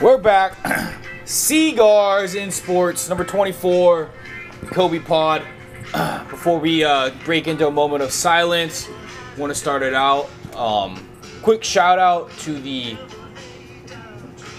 We're 0.00 0.16
back. 0.16 0.56
Cigars 1.26 2.34
in 2.34 2.50
sports, 2.50 3.10
number 3.10 3.22
24, 3.22 4.08
Kobe 4.68 4.98
Pod. 4.98 5.42
Before 6.30 6.58
we 6.58 6.82
uh, 6.82 7.10
break 7.26 7.46
into 7.46 7.66
a 7.68 7.70
moment 7.70 8.02
of 8.02 8.10
silence, 8.10 8.88
want 9.36 9.50
to 9.50 9.54
start 9.54 9.82
it 9.82 9.92
out. 9.92 10.30
Um, 10.56 11.06
quick 11.42 11.62
shout 11.62 11.98
out 11.98 12.30
to 12.38 12.58
the 12.58 12.96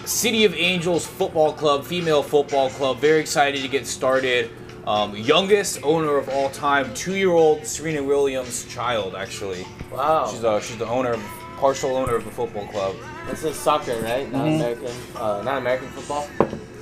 City 0.05 0.45
of 0.45 0.53
Angels 0.53 1.07
Football 1.07 1.53
Club, 1.53 1.85
female 1.85 2.21
football 2.21 2.69
club. 2.69 2.99
Very 2.99 3.19
excited 3.19 3.63
to 3.63 3.67
get 3.67 3.87
started. 3.87 4.51
Um, 4.85 5.15
youngest 5.15 5.79
owner 5.81 6.17
of 6.17 6.29
all 6.29 6.51
time, 6.51 6.93
two-year-old 6.93 7.65
Serena 7.65 8.03
Williams' 8.03 8.65
child, 8.65 9.15
actually. 9.15 9.65
Wow. 9.91 10.27
She's 10.29 10.43
uh, 10.43 10.59
she's 10.59 10.77
the 10.77 10.85
owner, 10.85 11.19
partial 11.57 11.95
owner 11.95 12.13
of 12.13 12.25
the 12.25 12.31
football 12.31 12.67
club. 12.67 12.95
This 13.29 13.43
is 13.43 13.55
soccer, 13.55 13.95
right? 14.01 14.31
Not 14.31 14.45
Mhm. 14.45 14.55
American. 14.55 14.91
Uh, 15.15 15.41
not 15.43 15.57
American 15.59 15.87
football. 15.89 16.27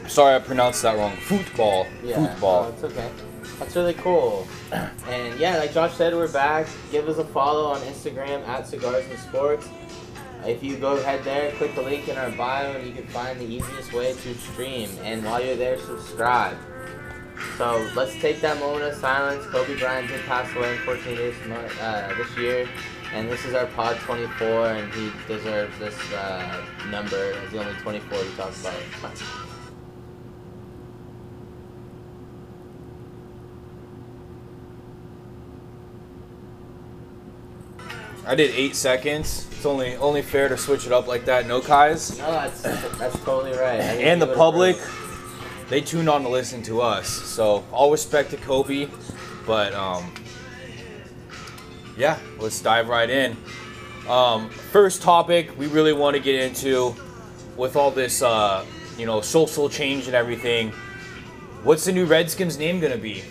Sorry, 0.07 0.35
I 0.35 0.39
pronounced 0.39 0.81
that 0.81 0.97
wrong. 0.97 1.15
Football. 1.17 1.85
Yeah. 2.03 2.15
Football. 2.15 2.63
No, 2.63 2.69
it's 2.69 2.83
okay. 2.83 3.09
That's 3.59 3.75
really 3.75 3.93
cool. 3.95 4.47
And 5.09 5.39
yeah, 5.39 5.57
like 5.57 5.73
Josh 5.73 5.95
said, 5.95 6.13
we're 6.13 6.31
back. 6.31 6.67
Give 6.91 7.07
us 7.09 7.17
a 7.17 7.25
follow 7.25 7.65
on 7.71 7.81
Instagram 7.81 8.47
at 8.47 8.67
Cigars 8.67 9.05
and 9.09 9.19
Sports. 9.19 9.67
If 10.45 10.63
you 10.63 10.77
go 10.77 10.95
ahead 10.97 11.23
there, 11.23 11.51
click 11.53 11.75
the 11.75 11.81
link 11.81 12.07
in 12.07 12.17
our 12.17 12.29
bio, 12.31 12.71
and 12.73 12.87
you 12.87 12.93
can 12.93 13.05
find 13.07 13.39
the 13.39 13.45
easiest 13.45 13.91
way 13.91 14.13
to 14.13 14.33
stream. 14.35 14.89
And 15.03 15.25
while 15.25 15.43
you're 15.43 15.57
there, 15.57 15.77
subscribe. 15.79 16.55
So 17.57 17.85
let's 17.95 18.13
take 18.21 18.39
that 18.41 18.57
moment 18.59 18.83
of 18.85 18.95
silence. 18.95 19.45
Kobe 19.47 19.77
Bryant 19.79 20.07
did 20.07 20.21
pass 20.25 20.47
away, 20.55 20.73
unfortunately, 20.77 21.33
uh, 21.81 22.13
this 22.15 22.37
year, 22.37 22.67
and 23.13 23.29
this 23.29 23.45
is 23.45 23.53
our 23.53 23.65
pod 23.67 23.97
24, 23.97 24.67
and 24.67 24.93
he 24.93 25.11
deserves 25.27 25.77
this 25.79 25.97
uh, 26.13 26.63
number. 26.89 27.31
It's 27.31 27.51
the 27.51 27.59
only 27.59 27.73
24 27.81 28.19
we 28.19 28.29
talk 28.35 28.53
about. 28.59 28.73
I 38.25 38.35
did 38.35 38.51
eight 38.51 38.75
seconds. 38.75 39.47
It's 39.51 39.65
only 39.65 39.95
only 39.95 40.21
fair 40.21 40.47
to 40.49 40.55
switch 40.55 40.85
it 40.85 40.91
up 40.91 41.07
like 41.07 41.25
that. 41.25 41.47
No 41.47 41.61
Kais. 41.61 42.19
No, 42.19 42.31
that's 42.31 42.61
that's 42.61 43.19
totally 43.25 43.57
right. 43.57 43.79
And 43.79 44.21
the 44.21 44.27
public, 44.35 44.77
they 45.67 45.81
tune 45.81 46.07
on 46.07 46.21
to 46.21 46.29
listen 46.29 46.61
to 46.63 46.79
us. 46.79 47.07
So 47.09 47.65
all 47.71 47.91
respect 47.91 48.29
to 48.29 48.37
Kobe, 48.37 48.87
but 49.47 49.73
um, 49.73 50.13
yeah, 51.99 52.17
let's 52.39 52.59
dive 52.61 52.87
right 52.87 53.09
in. 53.09 53.35
Um, 54.07 54.49
first 54.49 55.03
topic 55.03 55.55
we 55.59 55.67
really 55.67 55.93
want 55.93 56.15
to 56.15 56.21
get 56.21 56.35
into 56.35 56.95
with 57.57 57.75
all 57.75 57.91
this, 57.91 58.23
uh, 58.23 58.65
you 58.97 59.05
know, 59.05 59.21
social 59.21 59.69
change 59.69 60.07
and 60.07 60.15
everything. 60.15 60.71
What's 61.63 61.85
the 61.85 61.91
new 61.91 62.05
Redskins 62.05 62.57
name 62.57 62.79
gonna 62.79 62.97
be? 62.97 63.21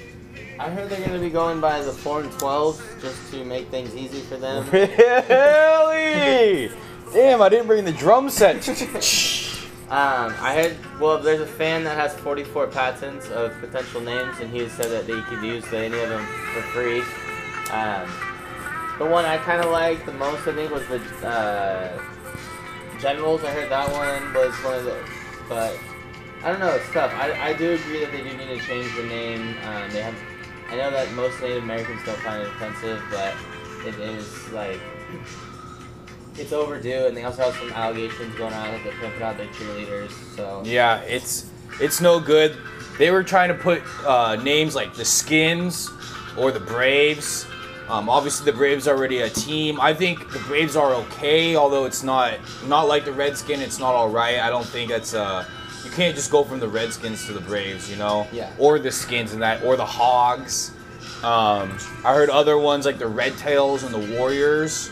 I 0.60 0.68
heard 0.68 0.90
they're 0.90 1.04
gonna 1.04 1.18
be 1.18 1.30
going 1.30 1.60
by 1.60 1.80
the 1.80 1.92
four 1.92 2.20
and 2.20 2.30
twelve 2.38 2.80
just 3.00 3.32
to 3.32 3.44
make 3.44 3.68
things 3.68 3.96
easy 3.96 4.20
for 4.20 4.36
them. 4.36 4.68
Really? 4.70 6.70
Damn, 7.12 7.40
I 7.40 7.48
didn't 7.48 7.66
bring 7.66 7.84
the 7.84 7.92
drum 7.92 8.30
set. 8.30 8.68
Um, 9.88 10.34
I 10.40 10.52
heard. 10.52 10.76
Well, 11.00 11.18
there's 11.18 11.40
a 11.40 11.46
fan 11.46 11.82
that 11.84 11.96
has 11.96 12.12
44 12.20 12.66
patents 12.66 13.30
of 13.30 13.58
potential 13.58 14.02
names, 14.02 14.38
and 14.38 14.50
he 14.50 14.58
has 14.58 14.72
said 14.72 14.90
that 14.90 15.06
they 15.06 15.18
could 15.22 15.42
use 15.42 15.64
any 15.72 15.98
of 15.98 16.10
them 16.10 16.26
for 16.52 16.60
free. 16.60 17.00
Um, 17.72 18.06
the 18.98 19.06
one 19.06 19.24
I 19.24 19.36
kind 19.38 19.62
of 19.62 19.70
liked 19.70 20.06
the 20.06 20.12
most, 20.12 20.46
I 20.46 20.54
think, 20.54 20.70
was 20.72 20.86
the 20.88 21.00
uh, 21.26 22.02
Generals. 23.00 23.44
I 23.44 23.50
heard 23.52 23.70
that 23.70 23.90
one 23.92 24.34
was 24.34 24.52
one 24.64 24.74
of 24.74 24.84
the, 24.84 24.98
but 25.48 25.78
I 26.42 26.50
don't 26.50 26.58
know. 26.58 26.74
It's 26.74 26.90
tough. 26.92 27.12
I, 27.14 27.50
I 27.50 27.52
do 27.52 27.72
agree 27.72 28.00
that 28.00 28.10
they 28.10 28.22
do 28.22 28.36
need 28.36 28.58
to 28.58 28.66
change 28.66 28.94
the 28.96 29.04
name. 29.04 29.56
Um, 29.64 29.90
they 29.90 30.02
have. 30.02 30.14
I 30.68 30.76
know 30.76 30.90
that 30.90 31.10
most 31.12 31.40
Native 31.40 31.62
Americans 31.62 32.00
don't 32.04 32.18
find 32.18 32.42
it 32.42 32.48
offensive, 32.48 33.02
but 33.10 33.34
it 33.86 33.94
is 34.00 34.52
like 34.52 34.80
it's 36.36 36.52
overdue, 36.52 37.06
and 37.06 37.16
they 37.16 37.24
also 37.24 37.42
have 37.42 37.54
some 37.54 37.72
allegations 37.72 38.34
going 38.34 38.52
on 38.52 38.72
that 38.72 38.82
they're 38.84 38.92
pimping 39.00 39.22
out 39.22 39.36
their 39.36 39.46
cheerleaders. 39.48 40.10
So 40.34 40.62
Yeah, 40.64 41.00
it's 41.02 41.50
it's 41.80 42.00
no 42.00 42.20
good. 42.20 42.56
They 42.98 43.10
were 43.12 43.22
trying 43.22 43.48
to 43.48 43.54
put 43.54 43.82
uh, 44.04 44.36
names 44.42 44.74
like 44.74 44.94
the 44.94 45.04
Skins 45.04 45.88
or 46.36 46.50
the 46.50 46.60
Braves. 46.60 47.46
Um, 47.88 48.08
obviously, 48.08 48.44
the 48.50 48.56
Braves 48.56 48.86
are 48.86 48.96
already 48.96 49.20
a 49.20 49.30
team. 49.30 49.80
I 49.80 49.94
think 49.94 50.30
the 50.32 50.38
Braves 50.40 50.76
are 50.76 50.92
okay, 50.94 51.56
although 51.56 51.86
it's 51.86 52.02
not 52.02 52.34
not 52.66 52.82
like 52.88 53.04
the 53.04 53.12
Redskin. 53.12 53.60
It's 53.60 53.78
not 53.78 53.94
all 53.94 54.10
right. 54.10 54.38
I 54.40 54.50
don't 54.50 54.66
think 54.66 54.90
that's 54.90 55.14
uh, 55.14 55.44
you 55.84 55.90
can't 55.92 56.14
just 56.14 56.30
go 56.30 56.44
from 56.44 56.60
the 56.60 56.68
Redskins 56.68 57.24
to 57.26 57.32
the 57.32 57.40
Braves, 57.40 57.90
you 57.90 57.96
know, 57.96 58.26
Yeah. 58.32 58.50
or 58.58 58.78
the 58.78 58.90
Skins 58.92 59.32
and 59.32 59.40
that, 59.42 59.62
or 59.64 59.76
the 59.76 59.86
Hogs. 59.86 60.72
Um, 61.22 61.78
I 62.04 62.14
heard 62.14 62.28
other 62.30 62.58
ones 62.58 62.84
like 62.84 62.98
the 62.98 63.06
Red 63.08 63.36
Tails 63.38 63.82
and 63.82 63.92
the 63.94 64.18
Warriors, 64.18 64.88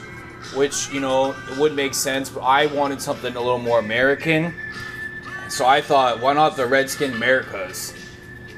which 0.55 0.91
you 0.91 1.01
know 1.01 1.37
it 1.51 1.59
would 1.59 1.75
make 1.75 1.93
sense. 1.93 2.31
But 2.31 2.41
I 2.41 2.67
wanted 2.67 3.03
something 3.03 3.37
a 3.37 3.41
little 3.41 3.59
more 3.59 3.79
American. 3.79 4.55
So 5.51 5.67
I 5.67 5.81
thought, 5.83 6.21
why 6.21 6.33
not 6.33 6.57
the 6.57 6.67
Redskin 6.67 7.13
Americas? 7.13 7.93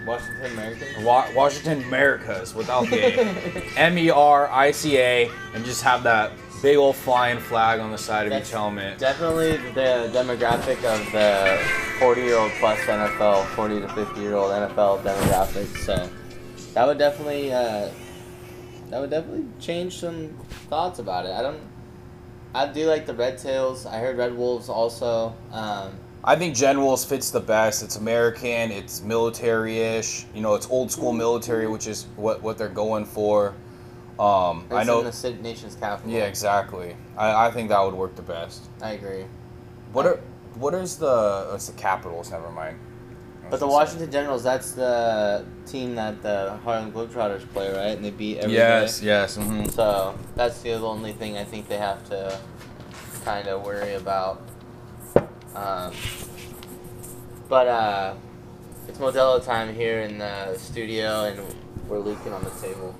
Washington 0.08 0.52
Americans. 0.52 1.04
Wa- 1.04 1.26
Washington 1.34 1.82
Americas 1.84 2.54
without 2.54 2.88
the 2.88 3.62
M 3.76 3.98
E 3.98 4.10
R 4.10 4.48
I 4.48 4.70
C 4.70 4.98
A 4.98 5.30
and 5.54 5.64
just 5.64 5.82
have 5.82 6.02
that 6.04 6.32
big 6.62 6.76
old 6.76 6.96
flying 6.96 7.38
flag 7.38 7.78
on 7.78 7.90
the 7.92 7.98
side 7.98 8.26
of 8.26 8.30
That's 8.30 8.48
each 8.48 8.52
helmet. 8.52 8.98
Definitely 8.98 9.58
the 9.74 10.10
demographic 10.12 10.78
of 10.84 11.12
the 11.12 11.58
40 11.98 12.20
year 12.22 12.36
old 12.38 12.50
plus 12.58 12.78
NFL, 12.80 13.46
40 13.54 13.80
to 13.80 13.88
50 13.88 14.20
year 14.20 14.34
old 14.34 14.50
NFL 14.50 15.02
demographic. 15.02 15.66
So 15.84 16.08
that 16.74 16.86
would 16.86 16.98
definitely 16.98 17.52
uh, 17.52 17.90
that 18.90 19.00
would 19.00 19.10
definitely 19.10 19.44
change 19.60 19.98
some 19.98 20.28
thoughts 20.70 20.98
about 20.98 21.26
it. 21.26 21.32
I 21.32 21.42
don't. 21.42 21.60
I 22.54 22.66
do 22.66 22.86
like 22.86 23.04
the 23.04 23.14
Red 23.14 23.36
Tails. 23.38 23.84
I 23.84 23.98
heard 23.98 24.16
Red 24.16 24.34
Wolves 24.34 24.68
also. 24.70 25.34
Um, 25.52 25.92
I 26.24 26.36
think 26.36 26.54
Generals 26.54 27.04
fits 27.04 27.30
the 27.30 27.40
best. 27.40 27.82
It's 27.82 27.96
American, 27.96 28.72
it's 28.72 29.02
military-ish. 29.02 30.26
You 30.34 30.42
know, 30.42 30.54
it's 30.54 30.68
old 30.68 30.90
school 30.90 31.12
military, 31.12 31.68
which 31.68 31.86
is 31.86 32.06
what 32.16 32.42
what 32.42 32.58
they're 32.58 32.68
going 32.68 33.04
for. 33.04 33.54
Um, 34.18 34.66
I 34.72 34.82
know. 34.82 34.98
in 35.00 35.04
the 35.04 35.38
nation's 35.42 35.76
capital. 35.76 36.10
Yeah, 36.10 36.24
exactly. 36.24 36.96
I, 37.16 37.46
I 37.46 37.50
think 37.52 37.68
that 37.68 37.80
would 37.80 37.94
work 37.94 38.16
the 38.16 38.22
best. 38.22 38.64
I 38.82 38.92
agree. 38.92 39.26
What 39.92 40.06
are 40.06 40.20
what 40.56 40.74
is 40.74 40.96
the 40.96 41.50
it's 41.54 41.68
the 41.68 41.72
Capitals? 41.74 42.30
Never 42.30 42.50
mind. 42.50 42.78
But 43.50 43.60
the. 43.60 43.66
Washington 43.66 44.10
Generals, 44.10 44.42
that's 44.42 44.72
the 44.72 45.46
team 45.66 45.94
that 45.94 46.20
the 46.22 46.58
Harlem 46.64 46.92
Globetrotters 46.92 47.48
play, 47.52 47.70
right? 47.70 47.96
And 47.96 48.04
they 48.04 48.10
beat 48.10 48.38
every 48.38 48.52
day. 48.52 48.58
Yes, 48.58 49.02
yes. 49.02 49.36
hmm 49.36 49.64
So 49.66 50.18
that's 50.34 50.60
the 50.62 50.74
only 50.74 51.12
thing 51.12 51.38
I 51.38 51.44
think 51.44 51.68
they 51.68 51.78
have 51.78 52.06
to 52.10 52.38
kind 53.24 53.48
of 53.48 53.64
worry 53.64 53.94
about. 53.94 54.42
Um, 55.58 55.92
but 57.48 57.66
uh, 57.66 58.14
it's 58.86 58.98
Modelo 58.98 59.44
time 59.44 59.74
here 59.74 60.02
in 60.02 60.18
the 60.18 60.56
studio, 60.56 61.24
and 61.24 61.40
we're 61.88 61.98
leaking 61.98 62.32
on 62.32 62.44
the 62.44 62.50
table. 62.50 62.94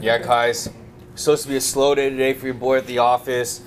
Yeah, 0.00 0.18
guys. 0.18 0.68
Supposed 1.14 1.44
to 1.44 1.48
be 1.48 1.56
a 1.56 1.60
slow 1.60 1.94
day 1.94 2.10
today 2.10 2.32
for 2.32 2.46
your 2.46 2.54
boy 2.54 2.78
at 2.78 2.86
the 2.86 2.98
office. 2.98 3.60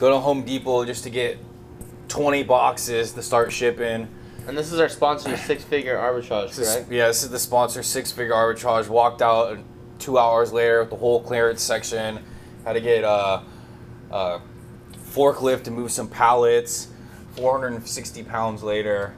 Go 0.00 0.10
to 0.10 0.18
Home 0.18 0.42
Depot 0.42 0.84
just 0.84 1.04
to 1.04 1.10
get 1.10 1.38
20 2.08 2.42
boxes 2.42 3.12
to 3.12 3.22
start 3.22 3.52
shipping. 3.52 4.08
And 4.48 4.58
this 4.58 4.72
is 4.72 4.80
our 4.80 4.88
sponsor, 4.88 5.36
Six 5.36 5.62
Figure 5.62 5.96
Arbitrage, 5.96 6.56
correct? 6.56 6.90
yeah, 6.90 7.06
this 7.06 7.22
is 7.22 7.30
the 7.30 7.38
sponsor, 7.38 7.82
Six 7.84 8.10
Figure 8.10 8.34
Arbitrage. 8.34 8.88
Walked 8.88 9.22
out 9.22 9.58
two 10.00 10.18
hours 10.18 10.52
later 10.52 10.80
with 10.80 10.90
the 10.90 10.96
whole 10.96 11.22
clearance 11.22 11.62
section. 11.62 12.18
Had 12.64 12.72
to 12.72 12.80
get 12.80 13.04
a, 13.04 13.42
a 14.10 14.40
forklift 14.96 15.62
to 15.64 15.70
move 15.70 15.92
some 15.92 16.08
pallets. 16.08 16.88
460 17.36 18.22
pounds 18.24 18.62
later, 18.62 19.14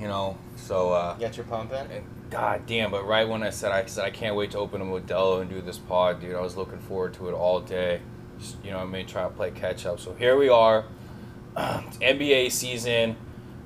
you 0.00 0.08
know. 0.08 0.36
So, 0.56 0.92
uh, 0.92 1.14
Get 1.16 1.36
your 1.36 1.46
pump 1.46 1.72
in. 1.72 1.86
and 1.90 2.04
God 2.30 2.62
damn! 2.66 2.90
But 2.90 3.06
right 3.06 3.28
when 3.28 3.42
I 3.42 3.50
said 3.50 3.72
I 3.72 3.84
said 3.86 4.04
I 4.04 4.10
can't 4.10 4.36
wait 4.36 4.52
to 4.52 4.58
open 4.58 4.80
a 4.80 4.84
Modelo 4.84 5.40
and 5.40 5.50
do 5.50 5.60
this 5.60 5.78
pod, 5.78 6.20
dude, 6.20 6.36
I 6.36 6.40
was 6.40 6.56
looking 6.56 6.78
forward 6.78 7.14
to 7.14 7.28
it 7.28 7.32
all 7.32 7.60
day. 7.60 8.00
Just, 8.38 8.56
you 8.64 8.70
know, 8.70 8.78
I 8.78 8.84
may 8.84 9.02
try 9.04 9.22
to 9.24 9.28
play 9.30 9.50
catch 9.50 9.84
up. 9.84 9.98
So 10.00 10.14
here 10.14 10.36
we 10.38 10.48
are, 10.48 10.84
it's 11.56 11.96
NBA 11.98 12.52
season, 12.52 13.16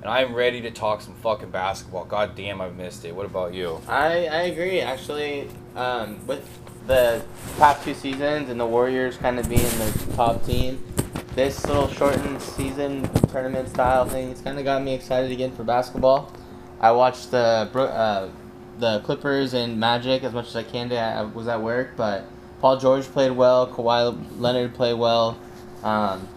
and 0.01 0.09
I'm 0.09 0.33
ready 0.33 0.61
to 0.61 0.71
talk 0.71 1.01
some 1.01 1.13
fucking 1.15 1.51
basketball. 1.51 2.05
God 2.05 2.35
damn, 2.35 2.59
I've 2.59 2.75
missed 2.75 3.05
it. 3.05 3.15
What 3.15 3.25
about 3.27 3.53
you? 3.53 3.79
I, 3.87 4.25
I 4.27 4.41
agree. 4.43 4.81
Actually, 4.81 5.47
um, 5.75 6.25
with 6.25 6.47
the 6.87 7.23
past 7.57 7.83
two 7.83 7.93
seasons 7.93 8.49
and 8.49 8.59
the 8.59 8.65
Warriors 8.65 9.15
kind 9.17 9.37
of 9.39 9.47
being 9.47 9.61
the 9.61 10.13
top 10.15 10.43
team, 10.45 10.83
this 11.35 11.65
little 11.65 11.89
shortened 11.89 12.41
season 12.41 13.09
tournament 13.27 13.67
style 13.67 14.05
thing, 14.05 14.29
it's 14.29 14.41
kind 14.41 14.57
of 14.57 14.63
got 14.63 14.81
me 14.81 14.93
excited 14.93 15.31
again 15.31 15.51
for 15.51 15.63
basketball. 15.63 16.31
I 16.79 16.91
watched 16.91 17.31
the 17.31 17.37
uh, 17.37 18.29
the 18.79 18.99
Clippers 19.01 19.53
and 19.53 19.79
Magic 19.79 20.23
as 20.23 20.33
much 20.33 20.47
as 20.47 20.55
I 20.55 20.63
can. 20.63 20.89
To, 20.89 20.97
I 20.97 21.23
was 21.23 21.47
at 21.47 21.61
work, 21.61 21.91
but 21.97 22.25
Paul 22.61 22.77
George 22.77 23.03
played 23.05 23.31
well. 23.31 23.67
Kawhi 23.67 24.39
Leonard 24.39 24.73
played 24.73 24.95
well. 24.95 25.37
Um, 25.83 26.27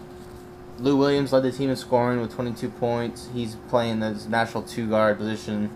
Lou 0.79 0.95
Williams 0.97 1.33
led 1.33 1.43
the 1.43 1.51
team 1.51 1.69
in 1.69 1.75
scoring 1.75 2.21
with 2.21 2.33
22 2.33 2.69
points. 2.69 3.29
He's 3.33 3.55
playing 3.69 3.99
the 3.99 4.11
natural 4.29 4.63
two 4.63 4.89
guard 4.89 5.17
position 5.17 5.71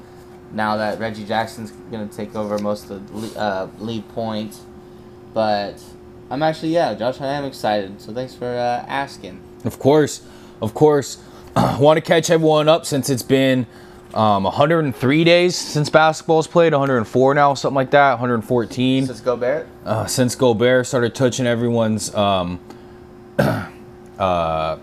now 0.52 0.78
that 0.78 1.00
Reggie 1.00 1.26
Jackson's 1.26 1.72
going 1.72 2.08
to 2.08 2.16
take 2.16 2.36
over 2.36 2.58
most 2.60 2.90
of 2.90 3.34
the 3.34 3.40
uh, 3.40 3.68
lead 3.80 4.08
points. 4.10 4.62
But 5.34 5.84
I'm 6.30 6.42
actually, 6.42 6.70
yeah, 6.70 6.94
Josh, 6.94 7.22
I 7.22 7.28
am 7.28 7.46
excited. 7.46 8.02
So 8.02 8.14
thanks 8.14 8.34
for 8.34 8.48
uh, 8.48 8.86
asking. 8.88 9.42
Of 9.66 9.80
course. 9.80 10.25
Of 10.62 10.74
course. 10.74 11.22
I 11.56 11.78
want 11.80 11.98
to 11.98 12.02
catch 12.02 12.30
everyone 12.30 12.68
up 12.68 12.86
since 12.86 13.10
it's 13.10 13.22
been 13.22 13.68
um, 14.14 14.44
103 14.44 15.24
days 15.24 15.56
since 15.56 15.90
basketball's 15.90 16.48
played, 16.48 16.74
104 16.74 17.34
now, 17.34 17.54
something 17.54 17.75
like 17.75 17.92
that, 17.92 18.12
114. 18.14 19.08
Since 19.08 19.22
Gobert? 19.22 19.68
Uh, 19.86 20.06
since 20.06 20.36
Gobert 20.36 20.88
started 20.88 21.16
touching 21.16 21.48
everyone's 21.48 22.14
um, 22.16 22.60
uh, 24.19 24.78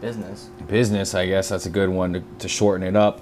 business. 0.00 0.50
Business, 0.66 1.14
I 1.14 1.26
guess 1.26 1.48
that's 1.48 1.66
a 1.66 1.70
good 1.70 1.88
one 1.88 2.14
to, 2.14 2.22
to 2.40 2.48
shorten 2.48 2.86
it 2.86 2.96
up. 2.96 3.20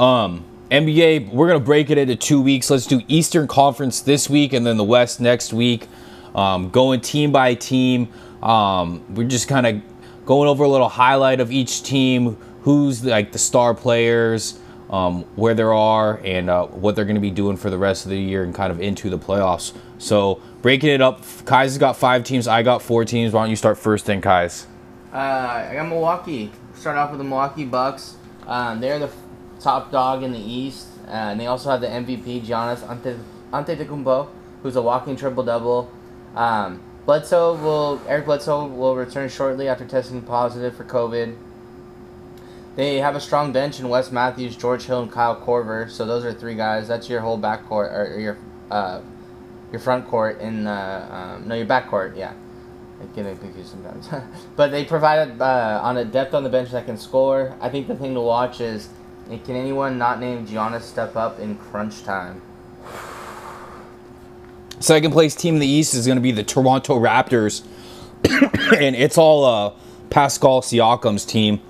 Um, 0.00 0.44
NBA, 0.70 1.30
we're 1.32 1.46
gonna 1.46 1.60
break 1.60 1.90
it 1.90 1.98
into 1.98 2.16
two 2.16 2.40
weeks. 2.40 2.70
Let's 2.70 2.86
do 2.86 3.02
Eastern 3.06 3.46
Conference 3.46 4.00
this 4.00 4.30
week 4.30 4.52
and 4.52 4.66
then 4.66 4.76
the 4.76 4.84
West 4.84 5.20
next 5.20 5.52
week. 5.52 5.88
Um, 6.34 6.70
going 6.70 7.00
team 7.00 7.32
by 7.32 7.54
team. 7.54 8.08
Um, 8.42 9.04
we're 9.14 9.28
just 9.28 9.48
kind 9.48 9.66
of 9.66 9.82
going 10.26 10.48
over 10.48 10.64
a 10.64 10.68
little 10.68 10.88
highlight 10.88 11.40
of 11.40 11.52
each 11.52 11.82
team, 11.82 12.36
who's 12.62 13.04
like 13.04 13.32
the 13.32 13.38
star 13.38 13.74
players, 13.74 14.58
um, 14.90 15.22
where 15.36 15.54
there 15.54 15.72
are, 15.72 16.20
and 16.24 16.50
uh, 16.50 16.66
what 16.66 16.96
they're 16.96 17.04
going 17.04 17.14
to 17.16 17.20
be 17.20 17.30
doing 17.30 17.56
for 17.56 17.70
the 17.70 17.78
rest 17.78 18.04
of 18.04 18.10
the 18.10 18.18
year 18.18 18.42
and 18.42 18.54
kind 18.54 18.70
of 18.70 18.80
into 18.80 19.10
the 19.10 19.18
playoffs. 19.18 19.72
So 19.98 20.40
breaking 20.62 20.90
it 20.90 21.00
up, 21.00 21.22
Kai's 21.44 21.78
got 21.78 21.96
five 21.96 22.24
teams. 22.24 22.46
I 22.46 22.62
got 22.62 22.82
four 22.82 23.04
teams. 23.04 23.32
Why 23.32 23.42
don't 23.42 23.50
you 23.50 23.56
start 23.56 23.78
first, 23.78 24.06
then 24.06 24.20
Kai's? 24.20 24.66
Uh, 25.12 25.16
I 25.16 25.74
got 25.74 25.88
Milwaukee. 25.88 26.50
Start 26.74 26.96
off 26.96 27.10
with 27.10 27.18
the 27.18 27.24
Milwaukee 27.24 27.64
Bucks. 27.64 28.16
Um, 28.46 28.80
they're 28.80 28.98
the 28.98 29.10
top 29.60 29.90
dog 29.90 30.22
in 30.22 30.32
the 30.32 30.38
East, 30.38 30.88
uh, 31.06 31.10
and 31.10 31.40
they 31.40 31.46
also 31.46 31.70
have 31.70 31.80
the 31.80 31.86
MVP 31.86 32.44
Giannis 32.44 32.86
Ante 32.88 33.16
Antetokounmpo, 33.52 34.28
who's 34.62 34.76
a 34.76 34.82
walking 34.82 35.16
triple 35.16 35.44
double. 35.44 35.90
Um, 36.34 36.80
Bledsoe 37.06 37.54
will 37.54 38.00
Eric 38.08 38.24
Bledsoe 38.24 38.66
will 38.66 38.96
return 38.96 39.28
shortly 39.28 39.68
after 39.68 39.84
testing 39.84 40.22
positive 40.22 40.76
for 40.76 40.84
COVID. 40.84 41.36
They 42.76 42.96
have 42.96 43.14
a 43.14 43.20
strong 43.20 43.52
bench 43.52 43.78
in 43.78 43.88
Wes 43.88 44.10
Matthews, 44.10 44.56
George 44.56 44.84
Hill, 44.84 45.02
and 45.02 45.12
Kyle 45.12 45.36
Korver. 45.36 45.88
So 45.88 46.06
those 46.06 46.24
are 46.24 46.32
three 46.32 46.56
guys. 46.56 46.88
That's 46.88 47.08
your 47.08 47.20
whole 47.20 47.38
backcourt 47.38 47.92
or 47.92 48.18
your 48.18 48.38
uh, 48.70 49.00
your 49.70 49.80
front 49.80 50.08
court 50.08 50.40
in 50.40 50.66
uh, 50.66 51.36
um, 51.36 51.48
no 51.48 51.54
your 51.54 51.66
backcourt. 51.66 52.16
Yeah, 52.16 52.32
I 53.00 53.04
get 53.14 53.38
confused 53.38 53.70
sometimes. 53.70 54.08
but 54.56 54.70
they 54.70 54.84
provided 54.84 55.40
uh, 55.40 55.80
on 55.82 55.98
a 55.98 56.04
depth 56.04 56.34
on 56.34 56.42
the 56.42 56.50
bench 56.50 56.70
that 56.70 56.86
can 56.86 56.96
score. 56.96 57.56
I 57.60 57.68
think 57.68 57.86
the 57.86 57.96
thing 57.96 58.14
to 58.14 58.20
watch 58.20 58.60
is 58.60 58.88
can 59.26 59.56
anyone 59.56 59.98
not 59.98 60.20
named 60.20 60.48
Giannis 60.48 60.82
step 60.82 61.16
up 61.16 61.38
in 61.38 61.56
crunch 61.56 62.02
time? 62.02 62.42
Second 64.80 65.12
place 65.12 65.34
team 65.34 65.54
in 65.54 65.60
the 65.60 65.66
East 65.66 65.94
is 65.94 66.06
going 66.06 66.16
to 66.16 66.22
be 66.22 66.32
the 66.32 66.42
Toronto 66.42 66.98
Raptors, 66.98 67.64
and 68.24 68.96
it's 68.96 69.16
all 69.16 69.44
uh, 69.44 69.72
Pascal 70.10 70.62
Siakam's 70.62 71.24
team. 71.24 71.60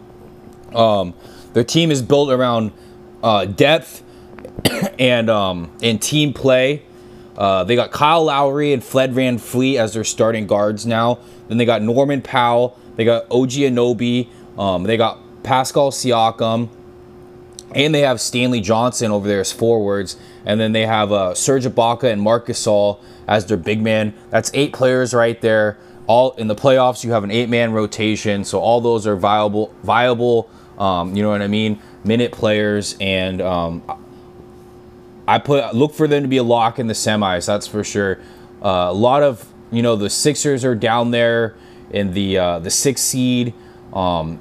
Um, 0.75 1.15
their 1.53 1.65
team 1.65 1.91
is 1.91 2.03
built 2.03 2.31
around 2.31 2.73
uh, 3.23 3.45
depth 3.45 4.03
and 4.99 5.31
um, 5.31 5.71
and 5.83 6.01
team 6.01 6.33
play. 6.33 6.83
Uh, 7.37 7.65
they 7.65 7.75
got 7.75 7.91
Kyle 7.91 8.25
Lowry 8.25 8.73
and 8.73 8.83
Fred 8.83 9.13
VanVleet 9.13 9.77
as 9.77 9.95
their 9.95 10.05
starting 10.05 10.47
guards 10.47 10.87
now. 10.87 11.19
Then 11.49 11.59
they 11.59 11.65
got 11.65 11.83
Norman 11.83 12.23
Powell. 12.23 12.79
They 12.97 13.05
got 13.05 13.25
OG 13.31 13.51
Anunoby. 13.51 14.29
Um, 14.57 14.85
they 14.85 14.97
got 14.97 15.19
Pascal 15.43 15.91
Siakam. 15.91 16.69
And 17.75 17.93
they 17.93 18.01
have 18.01 18.21
Stanley 18.21 18.61
Johnson 18.61 19.11
over 19.11 19.27
there 19.27 19.41
as 19.41 19.51
forwards. 19.51 20.17
And 20.47 20.61
then 20.61 20.73
they 20.73 20.87
have 20.87 21.13
uh, 21.13 21.35
Serge 21.35 21.65
Ibaka 21.65 22.13
and 22.13 22.21
Marc 22.21 22.47
Gasol 22.47 23.01
as 23.27 23.47
their 23.47 23.57
big 23.57 23.83
man. 23.83 24.15
That's 24.31 24.51
eight 24.55 24.73
players 24.73 25.15
right 25.15 25.41
there. 25.41 25.79
All 26.07 26.33
in 26.33 26.49
the 26.49 26.55
playoffs, 26.55 27.03
you 27.03 27.13
have 27.13 27.25
an 27.25 27.31
eight-man 27.31 27.73
rotation, 27.73 28.45
so 28.45 28.61
all 28.61 28.83
those 28.83 29.07
are 29.07 29.17
viable, 29.17 29.75
viable. 29.83 30.51
Um, 30.79 31.17
you 31.17 31.23
know 31.23 31.31
what 31.31 31.41
I 31.41 31.47
mean? 31.47 31.81
Minute 32.05 32.31
players, 32.31 32.95
and 33.01 33.41
um, 33.41 33.83
I 35.27 35.39
put 35.39 35.75
look 35.75 35.95
for 35.95 36.07
them 36.07 36.23
to 36.23 36.29
be 36.29 36.37
a 36.37 36.43
lock 36.43 36.79
in 36.79 36.89
the 36.89 36.93
semis. 36.93 37.47
That's 37.47 37.67
for 37.67 37.83
sure. 37.83 38.19
Uh, 38.63 38.89
a 38.91 38.93
lot 38.93 39.23
of 39.23 39.51
you 39.71 39.81
know 39.81 39.97
the 39.97 40.11
Sixers 40.11 40.63
are 40.63 40.75
down 40.75 41.11
there 41.11 41.55
in 41.91 42.13
the 42.13 42.37
uh, 42.37 42.59
the 42.59 42.71
six 42.71 43.01
seed. 43.01 43.55
Um, 43.95 44.41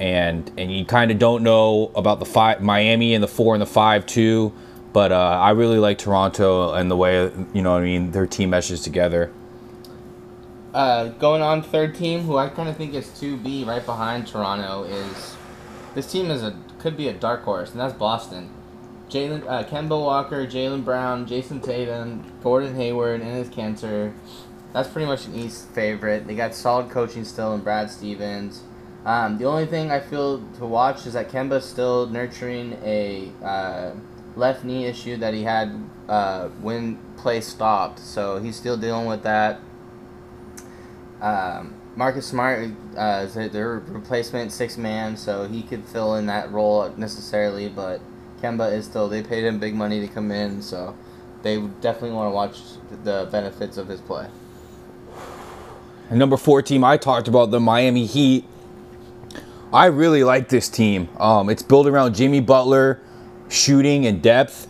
and 0.00 0.50
and 0.58 0.72
you 0.72 0.84
kind 0.84 1.10
of 1.10 1.18
don't 1.18 1.42
know 1.42 1.92
about 1.94 2.18
the 2.18 2.24
five 2.24 2.60
Miami 2.60 3.14
and 3.14 3.22
the 3.22 3.28
four 3.28 3.54
and 3.54 3.62
the 3.62 3.66
five 3.66 4.06
too. 4.06 4.52
But 4.94 5.10
uh, 5.10 5.38
I 5.42 5.50
really 5.50 5.80
like 5.80 5.98
Toronto 5.98 6.72
and 6.72 6.88
the 6.88 6.96
way 6.96 7.30
you 7.52 7.62
know 7.62 7.76
I 7.76 7.80
mean 7.80 8.12
their 8.12 8.28
team 8.28 8.50
meshes 8.50 8.80
together. 8.80 9.32
Uh, 10.72 11.08
going 11.08 11.42
on 11.42 11.62
third 11.62 11.96
team, 11.96 12.22
who 12.22 12.36
I 12.36 12.48
kind 12.48 12.68
of 12.68 12.76
think 12.76 12.94
is 12.94 13.08
two 13.18 13.36
B 13.36 13.64
right 13.64 13.84
behind 13.84 14.28
Toronto 14.28 14.84
is 14.84 15.36
this 15.96 16.10
team 16.10 16.30
is 16.30 16.44
a 16.44 16.56
could 16.78 16.96
be 16.96 17.08
a 17.08 17.12
dark 17.12 17.42
horse, 17.42 17.72
and 17.72 17.80
that's 17.80 17.92
Boston. 17.92 18.50
Jaylen, 19.08 19.44
uh, 19.48 19.64
Kemba 19.64 20.00
Walker, 20.00 20.46
Jaylen 20.46 20.84
Brown, 20.84 21.26
Jayson 21.26 21.60
Tatum, 21.60 22.24
Gordon 22.42 22.76
Hayward, 22.76 23.20
and 23.20 23.30
his 23.30 23.48
cancer. 23.48 24.14
That's 24.72 24.88
pretty 24.88 25.06
much 25.06 25.26
an 25.26 25.34
East 25.34 25.70
favorite. 25.70 26.26
They 26.26 26.36
got 26.36 26.54
solid 26.54 26.90
coaching 26.90 27.24
still 27.24 27.52
in 27.54 27.62
Brad 27.62 27.90
Stevens. 27.90 28.62
Um, 29.04 29.38
the 29.38 29.44
only 29.44 29.66
thing 29.66 29.90
I 29.90 30.00
feel 30.00 30.38
to 30.58 30.66
watch 30.66 31.04
is 31.06 31.14
that 31.14 31.30
Kemba's 31.30 31.64
still 31.64 32.06
nurturing 32.06 32.78
a 32.82 33.30
uh, 33.42 33.92
left 34.36 34.64
knee 34.64 34.86
issue 34.86 35.16
that 35.18 35.34
he 35.34 35.44
had 35.44 35.72
uh, 36.08 36.48
when 36.60 36.98
play 37.16 37.40
stopped. 37.40 37.98
So 37.98 38.38
he's 38.38 38.56
still 38.56 38.76
dealing 38.76 39.06
with 39.06 39.22
that. 39.22 39.60
Um, 41.20 41.74
Marcus 41.96 42.26
Smart 42.26 42.70
uh, 42.96 43.26
is 43.26 43.34
their 43.52 43.78
replacement 43.78 44.52
six 44.52 44.76
man, 44.76 45.16
so 45.16 45.46
he 45.46 45.62
could 45.62 45.84
fill 45.84 46.16
in 46.16 46.26
that 46.26 46.50
role 46.50 46.92
necessarily. 46.96 47.68
But 47.68 48.00
Kemba 48.42 48.72
is 48.72 48.84
still 48.84 49.08
they 49.08 49.22
paid 49.22 49.44
him 49.44 49.58
big 49.58 49.74
money 49.74 50.00
to 50.00 50.08
come 50.12 50.30
in, 50.30 50.60
so 50.60 50.96
they 51.42 51.60
definitely 51.80 52.12
want 52.12 52.30
to 52.30 52.34
watch 52.34 52.60
the 53.04 53.28
benefits 53.30 53.76
of 53.76 53.88
his 53.88 54.00
play. 54.00 54.26
And 56.10 56.18
number 56.18 56.36
four 56.36 56.62
team, 56.62 56.84
I 56.84 56.96
talked 56.96 57.28
about 57.28 57.50
the 57.50 57.60
Miami 57.60 58.06
Heat. 58.06 58.44
I 59.72 59.86
really 59.86 60.22
like 60.22 60.48
this 60.48 60.68
team. 60.68 61.08
Um, 61.18 61.48
it's 61.48 61.62
built 61.62 61.86
around 61.86 62.14
Jimmy 62.14 62.40
Butler, 62.40 63.00
shooting 63.48 64.06
and 64.06 64.22
depth. 64.22 64.66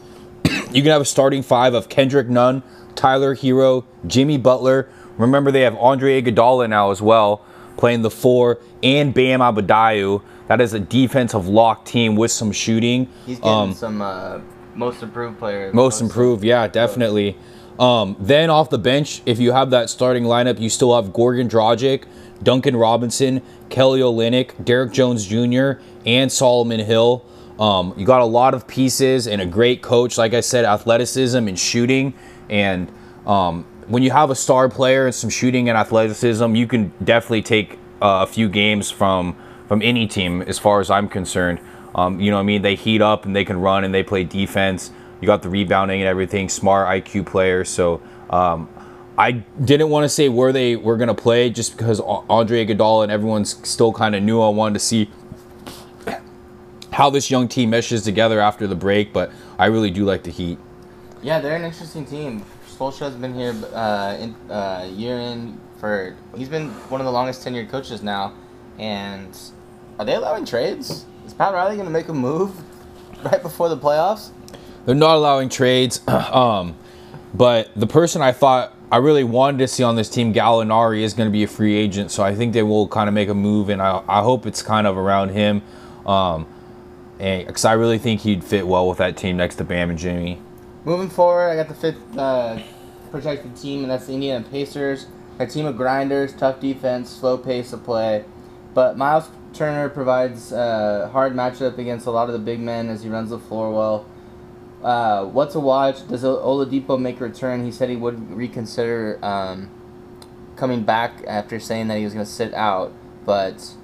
you 0.72 0.82
can 0.82 0.86
have 0.86 1.00
a 1.02 1.06
starting 1.06 1.42
five 1.42 1.74
of 1.74 1.88
Kendrick 1.88 2.28
Nunn, 2.28 2.62
Tyler 2.94 3.34
Herro, 3.34 3.84
Jimmy 4.06 4.38
Butler. 4.38 4.88
Remember, 5.18 5.50
they 5.50 5.62
have 5.62 5.76
Andre 5.76 6.20
Iguodala 6.20 6.68
now 6.68 6.90
as 6.90 7.00
well, 7.00 7.44
playing 7.76 8.02
the 8.02 8.10
four, 8.10 8.58
and 8.82 9.14
Bam 9.14 9.40
Adebayo. 9.40 10.22
That 10.48 10.60
is 10.60 10.74
a 10.74 10.80
defensive 10.80 11.48
lock 11.48 11.84
team 11.84 12.16
with 12.16 12.30
some 12.30 12.52
shooting. 12.52 13.08
He's 13.24 13.38
getting 13.38 13.50
um, 13.50 13.74
some 13.74 14.02
uh, 14.02 14.40
most 14.74 15.02
improved 15.02 15.38
player. 15.38 15.72
Most, 15.72 15.74
most 15.74 16.00
improved, 16.02 16.44
yeah, 16.44 16.68
definitely. 16.68 17.36
Um, 17.78 18.16
then 18.20 18.50
off 18.50 18.70
the 18.70 18.78
bench, 18.78 19.22
if 19.26 19.38
you 19.40 19.52
have 19.52 19.70
that 19.70 19.90
starting 19.90 20.24
lineup, 20.24 20.60
you 20.60 20.68
still 20.68 20.94
have 20.94 21.12
Goran 21.12 21.48
Dragic, 21.48 22.04
Duncan 22.42 22.76
Robinson, 22.76 23.42
Kelly 23.68 24.00
Olynyk, 24.00 24.64
Derrick 24.64 24.92
Jones 24.92 25.26
Jr., 25.26 25.80
and 26.06 26.30
Solomon 26.30 26.80
Hill. 26.80 27.24
Um, 27.58 27.94
you 27.96 28.04
got 28.04 28.20
a 28.20 28.26
lot 28.26 28.54
of 28.54 28.66
pieces 28.66 29.26
and 29.26 29.40
a 29.40 29.46
great 29.46 29.82
coach. 29.82 30.18
Like 30.18 30.34
I 30.34 30.40
said, 30.40 30.64
athleticism 30.64 31.46
and 31.48 31.58
shooting. 31.58 32.14
And 32.48 32.90
um, 33.26 33.64
when 33.86 34.02
you 34.02 34.10
have 34.10 34.30
a 34.30 34.34
star 34.34 34.68
player 34.68 35.06
and 35.06 35.14
some 35.14 35.30
shooting 35.30 35.68
and 35.68 35.78
athleticism, 35.78 36.54
you 36.54 36.66
can 36.66 36.92
definitely 37.02 37.42
take 37.42 37.78
uh, 38.02 38.22
a 38.22 38.26
few 38.26 38.48
games 38.48 38.90
from 38.90 39.36
from 39.66 39.80
any 39.80 40.06
team, 40.06 40.42
as 40.42 40.58
far 40.58 40.80
as 40.80 40.90
I'm 40.90 41.08
concerned. 41.08 41.58
Um, 41.94 42.20
you 42.20 42.30
know, 42.30 42.38
I 42.38 42.42
mean, 42.42 42.60
they 42.60 42.74
heat 42.74 43.00
up 43.00 43.24
and 43.24 43.34
they 43.34 43.46
can 43.46 43.58
run 43.58 43.82
and 43.82 43.94
they 43.94 44.02
play 44.02 44.24
defense. 44.24 44.90
You 45.20 45.26
got 45.26 45.42
the 45.42 45.48
rebounding 45.48 46.00
and 46.00 46.08
everything. 46.08 46.50
Smart 46.50 46.86
IQ 46.88 47.24
players. 47.24 47.70
So 47.70 48.02
um, 48.28 48.68
I 49.16 49.32
didn't 49.32 49.90
want 49.90 50.04
to 50.04 50.08
say 50.08 50.28
where 50.28 50.52
they 50.52 50.76
were 50.76 50.96
going 50.96 51.08
to 51.08 51.14
play 51.14 51.48
just 51.48 51.76
because 51.76 52.00
Andre 52.00 52.66
Iguodala 52.66 53.04
and 53.04 53.12
everyone's 53.12 53.66
still 53.66 53.92
kind 53.92 54.14
of 54.14 54.22
new. 54.22 54.42
I 54.42 54.48
wanted 54.48 54.74
to 54.74 54.80
see 54.80 55.10
how 56.94 57.10
this 57.10 57.30
young 57.30 57.48
team 57.48 57.70
meshes 57.70 58.02
together 58.02 58.40
after 58.40 58.66
the 58.66 58.76
break, 58.76 59.12
but 59.12 59.30
I 59.58 59.66
really 59.66 59.90
do 59.90 60.04
like 60.04 60.22
the 60.22 60.30
Heat. 60.30 60.58
Yeah, 61.22 61.40
they're 61.40 61.56
an 61.56 61.64
interesting 61.64 62.06
team. 62.06 62.44
Spoelstra's 62.68 63.14
been 63.16 63.34
here 63.34 63.54
uh, 63.72 64.16
in, 64.18 64.34
uh, 64.50 64.88
year 64.92 65.18
in 65.18 65.60
for 65.78 66.16
he's 66.36 66.48
been 66.48 66.70
one 66.88 67.00
of 67.00 67.04
the 67.04 67.12
longest 67.12 67.44
tenured 67.44 67.68
coaches 67.68 68.02
now, 68.02 68.32
and 68.78 69.36
are 69.98 70.04
they 70.04 70.14
allowing 70.14 70.44
trades? 70.44 71.04
Is 71.26 71.34
Pat 71.34 71.52
Riley 71.52 71.74
going 71.74 71.86
to 71.86 71.92
make 71.92 72.08
a 72.08 72.14
move 72.14 72.52
right 73.24 73.42
before 73.42 73.68
the 73.68 73.76
playoffs? 73.76 74.30
They're 74.86 74.94
not 74.94 75.16
allowing 75.16 75.48
trades. 75.48 76.00
um, 76.08 76.76
But 77.34 77.70
the 77.74 77.86
person 77.86 78.22
I 78.22 78.32
thought 78.32 78.74
I 78.92 78.98
really 78.98 79.24
wanted 79.24 79.58
to 79.58 79.68
see 79.68 79.82
on 79.82 79.96
this 79.96 80.08
team, 80.08 80.32
Gallinari, 80.32 81.00
is 81.00 81.14
going 81.14 81.28
to 81.28 81.32
be 81.32 81.42
a 81.42 81.48
free 81.48 81.74
agent. 81.74 82.12
So 82.12 82.22
I 82.22 82.34
think 82.34 82.52
they 82.52 82.62
will 82.62 82.86
kind 82.86 83.08
of 83.08 83.14
make 83.14 83.28
a 83.28 83.34
move, 83.34 83.68
and 83.68 83.82
I, 83.82 84.02
I 84.06 84.22
hope 84.22 84.46
it's 84.46 84.62
kind 84.62 84.86
of 84.86 84.96
around 84.96 85.30
him. 85.30 85.62
Um, 86.06 86.46
because 87.24 87.64
I 87.64 87.72
really 87.72 87.98
think 87.98 88.20
he'd 88.20 88.44
fit 88.44 88.66
well 88.66 88.86
with 88.88 88.98
that 88.98 89.16
team 89.16 89.38
next 89.38 89.56
to 89.56 89.64
Bam 89.64 89.90
and 89.90 89.98
Jimmy. 89.98 90.40
Moving 90.84 91.08
forward, 91.08 91.48
I 91.48 91.56
got 91.56 91.68
the 91.68 91.74
fifth 91.74 92.18
uh, 92.18 92.60
protected 93.10 93.56
team, 93.56 93.82
and 93.82 93.90
that's 93.90 94.06
the 94.06 94.12
Indiana 94.12 94.44
Pacers. 94.50 95.06
A 95.38 95.46
team 95.46 95.64
of 95.66 95.76
grinders, 95.76 96.34
tough 96.34 96.60
defense, 96.60 97.10
slow 97.10 97.38
pace 97.38 97.72
of 97.72 97.82
play. 97.82 98.24
But 98.74 98.98
Miles 98.98 99.30
Turner 99.54 99.88
provides 99.88 100.52
a 100.52 101.08
hard 101.12 101.32
matchup 101.32 101.78
against 101.78 102.06
a 102.06 102.10
lot 102.10 102.28
of 102.28 102.34
the 102.34 102.38
big 102.38 102.60
men 102.60 102.88
as 102.88 103.02
he 103.02 103.08
runs 103.08 103.30
the 103.30 103.38
floor 103.38 103.72
well. 103.72 104.06
Uh, 104.82 105.24
what 105.24 105.50
to 105.52 105.60
watch? 105.60 106.06
Does 106.06 106.24
Oladipo 106.24 107.00
make 107.00 107.20
a 107.20 107.24
return? 107.24 107.64
He 107.64 107.72
said 107.72 107.88
he 107.88 107.96
would 107.96 108.30
reconsider 108.30 109.18
um, 109.24 109.70
coming 110.56 110.82
back 110.82 111.24
after 111.26 111.58
saying 111.58 111.88
that 111.88 111.96
he 111.96 112.04
was 112.04 112.12
going 112.12 112.26
to 112.26 112.30
sit 112.30 112.52
out, 112.52 112.92
but 113.24 113.74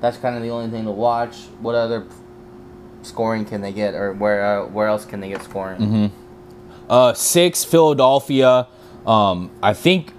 that's 0.00 0.18
kind 0.18 0.36
of 0.36 0.42
the 0.42 0.50
only 0.50 0.70
thing 0.70 0.84
to 0.84 0.90
watch. 0.90 1.36
What 1.60 1.74
other 1.74 2.06
scoring 3.02 3.44
can 3.44 3.60
they 3.60 3.72
get, 3.72 3.94
or 3.94 4.12
where 4.12 4.44
uh, 4.44 4.66
where 4.66 4.88
else 4.88 5.04
can 5.04 5.20
they 5.20 5.28
get 5.28 5.42
scoring? 5.42 5.80
Mm-hmm. 5.80 6.06
Uh, 6.90 7.14
six 7.14 7.64
Philadelphia. 7.64 8.66
Um, 9.06 9.50
I 9.62 9.74
think 9.74 10.12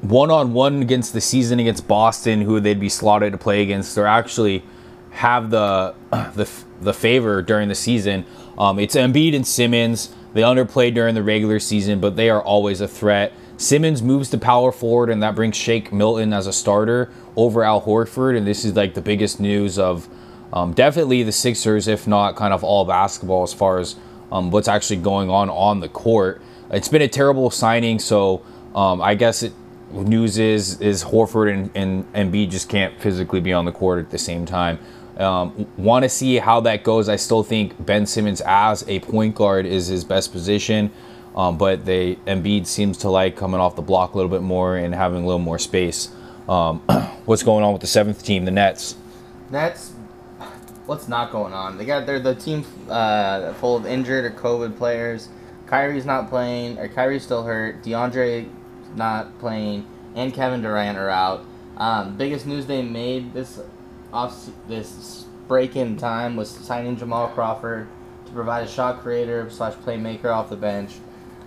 one 0.00 0.30
on 0.30 0.52
one 0.52 0.82
against 0.82 1.12
the 1.12 1.20
season 1.20 1.58
against 1.58 1.88
Boston, 1.88 2.42
who 2.42 2.60
they'd 2.60 2.80
be 2.80 2.88
slotted 2.88 3.32
to 3.32 3.38
play 3.38 3.62
against, 3.62 3.96
or 3.98 4.06
actually 4.06 4.62
have 5.10 5.50
the 5.50 5.94
the 6.10 6.48
the 6.80 6.94
favor 6.94 7.42
during 7.42 7.68
the 7.68 7.74
season. 7.74 8.24
Um, 8.56 8.78
it's 8.78 8.94
Embiid 8.94 9.34
and 9.34 9.46
Simmons. 9.46 10.14
They 10.34 10.42
underplayed 10.42 10.94
during 10.94 11.14
the 11.14 11.22
regular 11.22 11.58
season, 11.58 12.00
but 12.00 12.16
they 12.16 12.30
are 12.30 12.42
always 12.42 12.80
a 12.80 12.88
threat. 12.88 13.32
Simmons 13.56 14.02
moves 14.02 14.30
to 14.30 14.38
power 14.38 14.70
forward, 14.70 15.10
and 15.10 15.22
that 15.22 15.34
brings 15.34 15.56
Shake 15.56 15.92
Milton 15.92 16.32
as 16.32 16.46
a 16.46 16.52
starter 16.52 17.10
over 17.34 17.64
Al 17.64 17.82
Horford. 17.82 18.36
And 18.36 18.46
this 18.46 18.64
is 18.64 18.76
like 18.76 18.94
the 18.94 19.00
biggest 19.00 19.40
news 19.40 19.78
of 19.78 20.08
um, 20.52 20.72
definitely 20.72 21.22
the 21.22 21.32
Sixers, 21.32 21.88
if 21.88 22.06
not 22.06 22.36
kind 22.36 22.54
of 22.54 22.64
all 22.64 22.84
basketball, 22.84 23.42
as 23.42 23.52
far 23.52 23.78
as 23.78 23.96
um, 24.32 24.50
what's 24.50 24.68
actually 24.68 24.96
going 24.96 25.30
on 25.30 25.50
on 25.50 25.80
the 25.80 25.88
court. 25.88 26.40
It's 26.70 26.88
been 26.88 27.02
a 27.02 27.08
terrible 27.08 27.50
signing, 27.50 27.98
so 27.98 28.42
um, 28.74 29.00
I 29.00 29.14
guess 29.14 29.42
it, 29.42 29.52
news 29.90 30.38
is 30.38 30.80
is 30.80 31.04
Horford 31.04 31.52
and, 31.52 31.70
and 31.74 32.12
Embiid 32.12 32.50
just 32.50 32.68
can't 32.68 32.98
physically 33.00 33.40
be 33.40 33.52
on 33.52 33.64
the 33.64 33.72
court 33.72 34.00
at 34.00 34.10
the 34.10 34.18
same 34.18 34.46
time. 34.46 34.78
Um, 35.16 35.66
Want 35.76 36.04
to 36.04 36.08
see 36.08 36.36
how 36.36 36.60
that 36.60 36.84
goes. 36.84 37.08
I 37.08 37.16
still 37.16 37.42
think 37.42 37.84
Ben 37.84 38.06
Simmons 38.06 38.40
as 38.42 38.84
a 38.86 39.00
point 39.00 39.34
guard 39.34 39.66
is 39.66 39.88
his 39.88 40.04
best 40.04 40.30
position, 40.30 40.92
um, 41.34 41.58
but 41.58 41.84
they 41.84 42.16
Embiid 42.26 42.66
seems 42.66 42.98
to 42.98 43.10
like 43.10 43.36
coming 43.36 43.60
off 43.60 43.76
the 43.76 43.82
block 43.82 44.14
a 44.14 44.16
little 44.16 44.30
bit 44.30 44.42
more 44.42 44.76
and 44.76 44.94
having 44.94 45.22
a 45.22 45.26
little 45.26 45.40
more 45.40 45.58
space. 45.58 46.10
Um, 46.48 46.78
what's 47.24 47.42
going 47.42 47.64
on 47.64 47.72
with 47.72 47.80
the 47.80 47.88
seventh 47.88 48.22
team, 48.22 48.44
the 48.44 48.50
Nets? 48.50 48.96
Nets. 49.50 49.92
What's 50.88 51.06
not 51.06 51.30
going 51.30 51.52
on? 51.52 51.76
They 51.76 51.84
got 51.84 52.06
they're 52.06 52.18
the 52.18 52.34
team 52.34 52.64
uh, 52.88 53.52
full 53.52 53.76
of 53.76 53.84
injured 53.84 54.24
or 54.24 54.30
COVID 54.30 54.78
players. 54.78 55.28
Kyrie's 55.66 56.06
not 56.06 56.30
playing, 56.30 56.78
or 56.78 56.88
Kyrie's 56.88 57.22
still 57.22 57.42
hurt. 57.42 57.82
DeAndre 57.82 58.48
not 58.96 59.38
playing, 59.38 59.86
and 60.14 60.32
Kevin 60.32 60.62
Durant 60.62 60.96
are 60.96 61.10
out. 61.10 61.44
Um, 61.76 62.16
biggest 62.16 62.46
news 62.46 62.64
they 62.64 62.80
made 62.80 63.34
this 63.34 63.60
off 64.14 64.48
this 64.66 65.26
break 65.46 65.76
in 65.76 65.98
time 65.98 66.36
was 66.36 66.48
signing 66.48 66.96
Jamal 66.96 67.28
Crawford 67.28 67.86
to 68.24 68.32
provide 68.32 68.64
a 68.64 68.66
shot 68.66 69.02
creator 69.02 69.50
slash 69.50 69.74
playmaker 69.74 70.34
off 70.34 70.48
the 70.48 70.56
bench. 70.56 70.92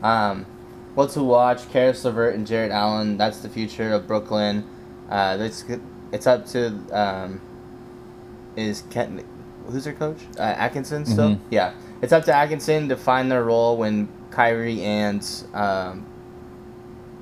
Um, 0.04 0.46
what 0.94 1.10
to 1.14 1.24
watch? 1.24 1.68
Caris 1.72 2.06
LeVert 2.06 2.36
and 2.36 2.46
Jarrett 2.46 2.72
Allen. 2.72 3.18
That's 3.18 3.40
the 3.40 3.50
future 3.50 3.92
of 3.92 4.06
Brooklyn. 4.06 4.68
Uh, 5.10 5.38
it's 5.40 5.66
it's 6.12 6.28
up 6.28 6.46
to 6.50 6.68
um, 6.92 7.42
is 8.56 8.84
Ken, 8.90 9.24
who's 9.68 9.84
their 9.84 9.94
coach? 9.94 10.18
Uh, 10.38 10.42
Atkinson 10.42 11.06
still. 11.06 11.32
Mm-hmm. 11.32 11.48
Yeah, 11.50 11.74
it's 12.02 12.14
up 12.14 12.26
to 12.26 12.36
Atkinson 12.36 12.90
to 12.90 12.98
find 12.98 13.32
their 13.32 13.44
role 13.44 13.78
when 13.78 14.10
Kyrie 14.32 14.82
and 14.82 15.22
um, 15.54 16.06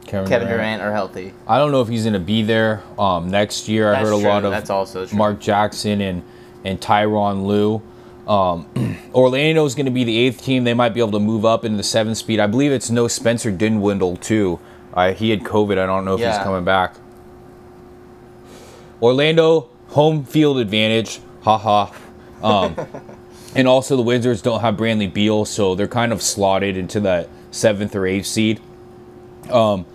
Kevin, 0.06 0.28
Kevin 0.28 0.48
Durant. 0.48 0.80
Durant. 0.80 0.82
are 0.82 0.92
healthy. 0.92 1.34
I 1.48 1.58
don't 1.58 1.72
know 1.72 1.82
if 1.82 1.88
he's 1.88 2.04
going 2.04 2.14
to 2.14 2.20
be 2.20 2.42
there 2.42 2.84
um, 2.98 3.30
next 3.30 3.68
year. 3.68 3.92
That's 3.92 4.08
I 4.08 4.10
heard 4.10 4.18
a 4.18 4.20
true. 4.20 4.30
lot 4.30 4.46
of 4.46 4.52
That's 4.52 4.70
also 4.70 5.06
true. 5.06 5.18
Mark 5.18 5.40
Jackson 5.40 6.02
and 6.02 6.24
and 6.64 6.80
Tyronn 6.82 7.46
Lue. 7.46 7.82
Um, 8.28 8.68
Orlando 9.14 9.66
is 9.66 9.76
going 9.76 9.86
to 9.86 9.92
be 9.92 10.04
the 10.04 10.18
eighth 10.18 10.44
team. 10.44 10.64
They 10.64 10.74
might 10.74 10.94
be 10.94 11.00
able 11.00 11.12
to 11.12 11.20
move 11.20 11.46
up 11.46 11.66
into 11.66 11.78
the 11.78 11.84
seventh 11.84 12.18
speed. 12.18 12.40
I 12.40 12.48
believe 12.48 12.72
it's 12.72 12.90
no 12.90 13.08
Spencer 13.08 13.52
Dinwiddie 13.52 14.18
too. 14.18 14.60
Uh, 14.94 15.14
he 15.14 15.30
had 15.30 15.42
COVID. 15.42 15.78
I 15.78 15.86
don't 15.86 16.06
know 16.06 16.16
if 16.16 16.20
yeah. 16.20 16.34
he's 16.36 16.44
coming 16.44 16.64
back. 16.64 16.96
Orlando 19.02 19.70
home 19.90 20.24
field 20.24 20.58
advantage. 20.58 21.20
Haha. 21.42 21.94
Um, 22.42 22.76
and 23.56 23.68
also 23.68 23.96
the 23.96 24.02
Wizards 24.02 24.42
don't 24.42 24.62
have 24.62 24.78
Bradley 24.78 25.08
Beal, 25.08 25.46
so 25.46 25.76
they're 25.76 25.88
kind 25.88 26.12
of 26.12 26.22
slotted 26.22 26.78
into 26.78 27.00
that 27.02 27.30
seventh 27.52 27.96
or 27.96 28.06
eighth 28.06 28.28
seed. 28.28 28.62
Um, 29.50 29.86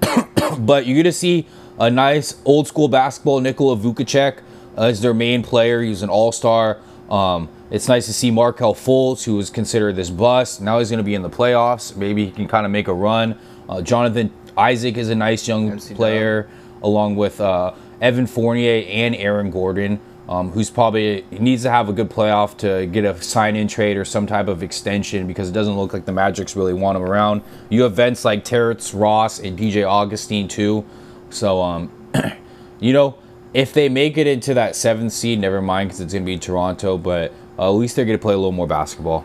but 0.58 0.86
you're 0.86 1.02
gonna 1.02 1.12
see 1.12 1.46
a 1.78 1.90
nice 1.90 2.40
old 2.44 2.66
school 2.66 2.88
basketball 2.88 3.40
Nikola 3.40 3.76
Vucevic 3.76 4.40
as 4.76 5.00
their 5.00 5.14
main 5.14 5.42
player. 5.42 5.82
He's 5.82 6.02
an 6.02 6.10
all 6.10 6.32
star. 6.32 6.78
Um, 7.10 7.48
it's 7.70 7.88
nice 7.88 8.06
to 8.06 8.12
see 8.12 8.30
Markelle 8.30 8.74
Fultz, 8.74 9.24
who 9.24 9.36
was 9.36 9.50
considered 9.50 9.96
this 9.96 10.10
bust. 10.10 10.60
Now 10.60 10.78
he's 10.78 10.90
going 10.90 10.98
to 10.98 11.04
be 11.04 11.14
in 11.14 11.22
the 11.22 11.30
playoffs. 11.30 11.94
Maybe 11.96 12.24
he 12.24 12.30
can 12.30 12.48
kind 12.48 12.64
of 12.64 12.72
make 12.72 12.88
a 12.88 12.94
run. 12.94 13.38
Uh, 13.68 13.82
Jonathan 13.82 14.32
Isaac 14.56 14.96
is 14.96 15.10
a 15.10 15.14
nice 15.14 15.46
young 15.46 15.70
MC 15.70 15.94
player, 15.94 16.48
along 16.82 17.16
with 17.16 17.40
uh, 17.40 17.74
Evan 18.00 18.26
Fournier 18.26 18.84
and 18.88 19.14
Aaron 19.16 19.50
Gordon, 19.50 20.00
um, 20.28 20.50
who's 20.50 20.70
probably 20.70 21.24
needs 21.30 21.62
to 21.62 21.70
have 21.70 21.88
a 21.88 21.92
good 21.92 22.10
playoff 22.10 22.56
to 22.58 22.86
get 22.86 23.04
a 23.04 23.20
sign-in 23.22 23.68
trade 23.68 23.96
or 23.96 24.04
some 24.04 24.26
type 24.26 24.48
of 24.48 24.62
extension 24.62 25.26
because 25.26 25.48
it 25.48 25.52
doesn't 25.52 25.76
look 25.76 25.92
like 25.92 26.04
the 26.04 26.12
Magics 26.12 26.54
really 26.54 26.74
want 26.74 26.96
him 26.96 27.02
around. 27.02 27.42
You 27.70 27.82
have 27.82 27.94
vents 27.94 28.24
like 28.24 28.44
Terrence 28.44 28.92
Ross 28.94 29.38
and 29.38 29.58
DJ 29.58 29.88
Augustine 29.88 30.48
too, 30.48 30.84
so 31.30 31.62
um, 31.62 31.90
you 32.80 32.92
know 32.92 33.16
if 33.54 33.72
they 33.72 33.88
make 33.88 34.18
it 34.18 34.26
into 34.26 34.54
that 34.54 34.76
seventh 34.76 35.12
seed, 35.12 35.40
never 35.40 35.62
mind 35.62 35.88
because 35.88 36.00
it's 36.00 36.12
going 36.12 36.24
to 36.24 36.26
be 36.26 36.38
Toronto, 36.38 36.98
but 36.98 37.32
uh, 37.58 37.68
at 37.68 37.70
least 37.70 37.96
they're 37.96 38.04
going 38.04 38.18
to 38.18 38.22
play 38.22 38.34
a 38.34 38.36
little 38.36 38.52
more 38.52 38.66
basketball. 38.66 39.24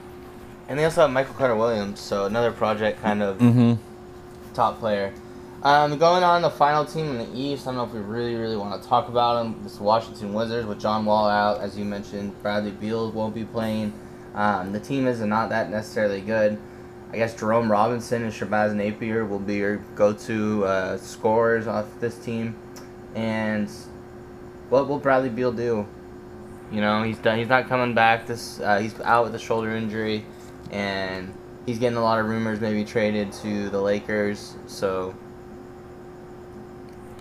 And 0.68 0.80
they 0.80 0.86
also 0.86 1.02
have 1.02 1.12
Michael 1.12 1.34
Carter 1.36 1.56
Williams, 1.56 2.00
so 2.00 2.26
another 2.26 2.52
project 2.52 3.02
kind 3.02 3.22
of 3.22 3.38
mm-hmm. 3.38 3.74
top 4.54 4.80
player. 4.80 5.14
Um, 5.64 5.98
going 5.98 6.24
on 6.24 6.42
the 6.42 6.50
final 6.50 6.84
team 6.84 7.06
in 7.06 7.18
the 7.20 7.40
East, 7.40 7.66
I 7.66 7.72
don't 7.72 7.78
know 7.78 7.86
if 7.86 7.94
we 7.94 8.02
really, 8.02 8.36
really 8.36 8.58
want 8.58 8.82
to 8.82 8.90
talk 8.90 9.08
about 9.08 9.42
them. 9.42 9.64
This 9.64 9.80
Washington 9.80 10.34
Wizards 10.34 10.68
with 10.68 10.78
John 10.78 11.06
Wall 11.06 11.30
out, 11.30 11.62
as 11.62 11.78
you 11.78 11.86
mentioned. 11.86 12.34
Bradley 12.42 12.72
Beal 12.72 13.10
won't 13.12 13.34
be 13.34 13.46
playing. 13.46 13.94
Um, 14.36 14.74
the 14.74 14.80
team 14.82 15.08
is 15.08 15.22
not 15.22 15.52
that 15.52 15.70
necessarily 15.70 16.20
good. 16.20 16.60
I 17.14 17.16
guess 17.16 17.34
Jerome 17.34 17.72
Robinson 17.72 18.24
and 18.24 18.34
Shabazz 18.34 18.76
Napier 18.76 19.24
will 19.24 19.40
be 19.40 19.56
your 19.56 19.78
go-to 19.96 20.66
uh, 20.66 20.98
scorers 20.98 21.66
off 21.66 21.86
this 22.02 22.18
team. 22.18 22.58
And 23.16 23.70
what 24.68 24.90
will 24.90 25.00
Bradley 25.00 25.30
Beal 25.30 25.54
do? 25.54 25.88
You 26.74 26.82
know, 26.82 27.04
he's 27.04 27.20
done. 27.20 27.38
He's 27.40 27.48
not 27.48 27.70
coming 27.70 27.94
back. 27.96 28.28
This 28.28 28.60
uh, 28.60 28.80
he's 28.80 29.00
out 29.00 29.24
with 29.24 29.36
a 29.36 29.40
shoulder 29.40 29.74
injury, 29.74 30.26
and 30.72 31.34
he's 31.66 31.80
getting 31.80 31.98
a 31.98 32.04
lot 32.04 32.20
of 32.20 32.26
rumors 32.26 32.60
maybe 32.60 32.84
traded 32.84 33.32
to 33.44 33.70
the 33.70 33.80
Lakers. 33.80 34.58
So. 34.68 35.16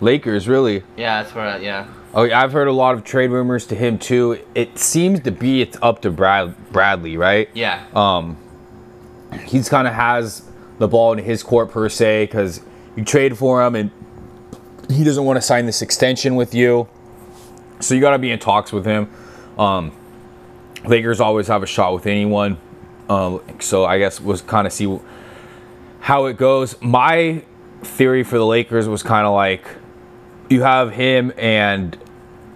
Lakers, 0.01 0.49
really? 0.49 0.83
Yeah, 0.97 1.23
that's 1.23 1.35
where. 1.35 1.61
yeah. 1.61 1.87
Oh, 2.15 2.31
I've 2.31 2.53
heard 2.53 2.69
a 2.69 2.73
lot 2.73 2.95
of 2.95 3.05
trade 3.05 3.31
rumors 3.31 3.67
to 3.67 3.75
him 3.75 3.99
too. 3.99 4.39
It 4.55 4.79
seems 4.79 5.21
to 5.21 5.31
be 5.31 5.63
it's 5.63 5.79
up 5.81 6.03
to 6.03 6.11
Brad 6.11 6.55
Bradley, 6.71 7.17
right? 7.17 7.49
Yeah. 7.55 7.87
Um, 7.95 8.37
he's 9.47 9.69
kind 9.69 9.89
of 9.89 9.95
has 9.95 10.47
the 10.79 10.89
ball 10.89 11.13
in 11.13 11.19
his 11.25 11.43
court 11.43 11.71
per 11.71 11.89
se 11.89 12.25
because 12.27 12.61
you 12.97 13.05
trade 13.05 13.39
for 13.39 13.65
him 13.65 13.75
and 13.75 13.91
he 14.91 15.05
doesn't 15.05 15.25
want 15.25 15.39
to 15.39 15.41
sign 15.41 15.65
this 15.65 15.81
extension 15.81 16.35
with 16.35 16.55
you. 16.55 16.89
So 17.81 17.95
you 17.95 18.01
got 18.01 18.11
to 18.11 18.19
be 18.19 18.31
in 18.31 18.39
talks 18.39 18.73
with 18.73 18.85
him. 18.85 19.11
Um, 19.59 19.93
Lakers 20.85 21.21
always 21.21 21.47
have 21.49 21.63
a 21.63 21.67
shot 21.67 21.95
with 21.95 22.07
anyone. 22.07 22.59
Uh, 23.09 23.39
so 23.59 23.85
I 23.85 23.99
guess 23.99 24.21
was 24.21 24.43
kind 24.43 24.67
of 24.67 24.73
see 24.73 24.99
how 26.01 26.27
it 26.27 26.37
goes. 26.37 26.81
My 26.83 27.43
theory 27.83 28.23
for 28.23 28.37
the 28.39 28.47
Lakers 28.47 28.89
was 28.89 29.03
kind 29.03 29.27
of 29.27 29.33
like 29.33 29.65
you 30.53 30.63
have 30.63 30.93
him 30.93 31.33
and 31.37 31.97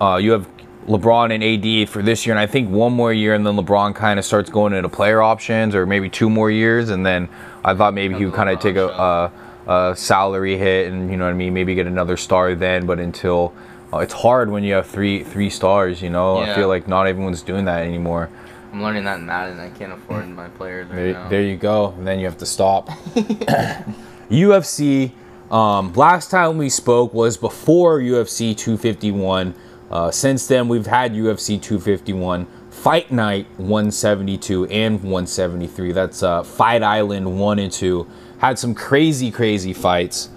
uh, 0.01 0.17
you 0.17 0.33
have 0.33 0.49
LeBron 0.87 1.33
and 1.35 1.43
AD 1.43 1.89
for 1.89 2.01
this 2.01 2.27
year, 2.27 2.35
and 2.35 2.41
I 2.41 2.47
think 2.47 2.71
one 2.71 2.93
more 2.93 3.13
year, 3.13 3.35
and 3.35 3.45
then 3.45 3.57
LeBron 3.57 3.95
kind 3.95 4.21
of 4.21 4.25
starts 4.25 4.51
going 4.51 4.73
into 4.73 4.89
player 4.89 5.21
options, 5.21 5.75
or 5.75 5.85
maybe 5.85 6.09
two 6.09 6.31
more 6.31 6.51
years, 6.51 6.91
and 6.91 7.05
then 7.05 7.29
I 7.65 7.75
thought 7.75 7.93
maybe 7.93 8.15
he 8.15 8.25
would 8.25 8.35
kind 8.35 8.49
of 8.49 8.61
take 8.61 8.77
a, 8.77 8.87
a, 8.87 9.33
a, 9.67 9.97
salary 9.97 10.57
hit, 10.57 10.93
and 10.93 11.11
you 11.11 11.17
know 11.17 11.25
what 11.25 11.31
I 11.31 11.35
mean, 11.35 11.55
maybe 11.55 11.75
get 11.75 11.89
another 11.89 12.17
star 12.17 12.55
then, 12.55 12.87
but 12.87 13.01
until 13.01 13.53
uh, 13.93 13.99
it's 13.99 14.13
hard 14.13 14.49
when 14.49 14.63
you 14.63 14.75
have 14.75 14.87
three 14.87 15.25
three 15.25 15.51
stars. 15.51 16.01
You 16.01 16.11
know, 16.11 16.41
yeah. 16.41 16.53
I 16.53 16.55
feel 16.55 16.69
like 16.69 16.87
not 16.87 17.09
everyone's 17.09 17.43
doing 17.43 17.65
that 17.65 17.83
anymore. 17.83 18.31
I'm 18.73 18.83
learning 18.83 19.05
that 19.05 19.19
in 19.19 19.27
Madden. 19.27 19.59
I 19.59 19.71
can't 19.71 19.93
afford 19.93 20.29
my 20.29 20.49
players 20.49 20.89
right 20.89 20.97
There, 20.97 21.13
now. 21.15 21.29
there 21.29 21.43
you 21.43 21.57
go. 21.57 21.95
And 21.97 22.07
then 22.07 22.21
you 22.21 22.27
have 22.27 22.39
to 22.39 22.47
stop. 22.47 22.89
UFC. 24.31 25.13
Um, 25.51 25.93
last 25.93 26.31
time 26.31 26.59
we 26.59 26.69
spoke 26.69 27.15
was 27.15 27.37
before 27.37 28.01
UFC 28.01 28.57
251. 28.57 29.55
Uh, 29.91 30.11
since 30.11 30.47
then, 30.49 30.67
we've 30.67 30.87
had 30.87 31.13
UFC 31.13 31.61
251, 31.63 32.47
Fight 32.71 33.13
Night 33.13 33.47
172 33.57 34.67
and 34.67 34.95
173. 35.03 35.93
That's 35.93 36.23
uh, 36.23 36.43
Fight 36.43 36.83
Island 36.83 37.39
1 37.39 37.59
and 37.61 37.71
2. 37.71 38.07
Had 38.39 38.59
some 38.59 38.75
crazy, 38.75 39.31
crazy 39.31 39.73
fights. 39.73 40.31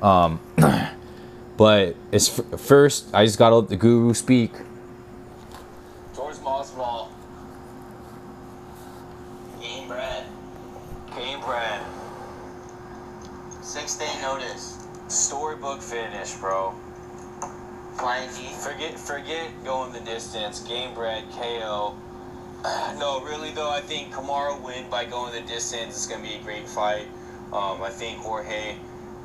Um, 0.00 0.38
but 1.56 1.96
it's 2.12 2.38
f- 2.38 2.60
first, 2.60 3.12
I 3.12 3.24
just 3.24 3.38
gotta 3.38 3.56
let 3.56 3.68
the 3.68 3.76
guru 3.76 4.14
speak. 4.14 4.52
George 6.14 6.36
Masvidal. 6.36 7.08
Gamebred. 9.60 10.24
Game 11.16 11.40
bread. 11.40 11.80
Six 13.62 13.96
day 13.96 14.20
notice. 14.22 14.86
Storybook 15.08 15.82
finish, 15.82 16.34
bro. 16.34 16.74
Flying 17.96 18.28
knee. 18.34 18.52
Forget 18.84 19.00
forget 19.00 19.64
going 19.64 19.92
the 19.92 20.00
distance. 20.00 20.60
Game 20.60 20.92
bred 20.94 21.24
KO. 21.32 21.94
No, 22.98 23.22
really 23.22 23.50
though, 23.50 23.70
I 23.70 23.80
think 23.80 24.12
Kamaru 24.12 24.62
win 24.62 24.88
by 24.90 25.04
going 25.04 25.32
the 25.32 25.40
distance. 25.40 25.96
It's 25.96 26.06
gonna 26.06 26.22
be 26.22 26.34
a 26.34 26.38
great 26.38 26.68
fight. 26.68 27.06
Um, 27.52 27.82
I 27.82 27.90
think 27.90 28.18
Jorge, 28.18 28.76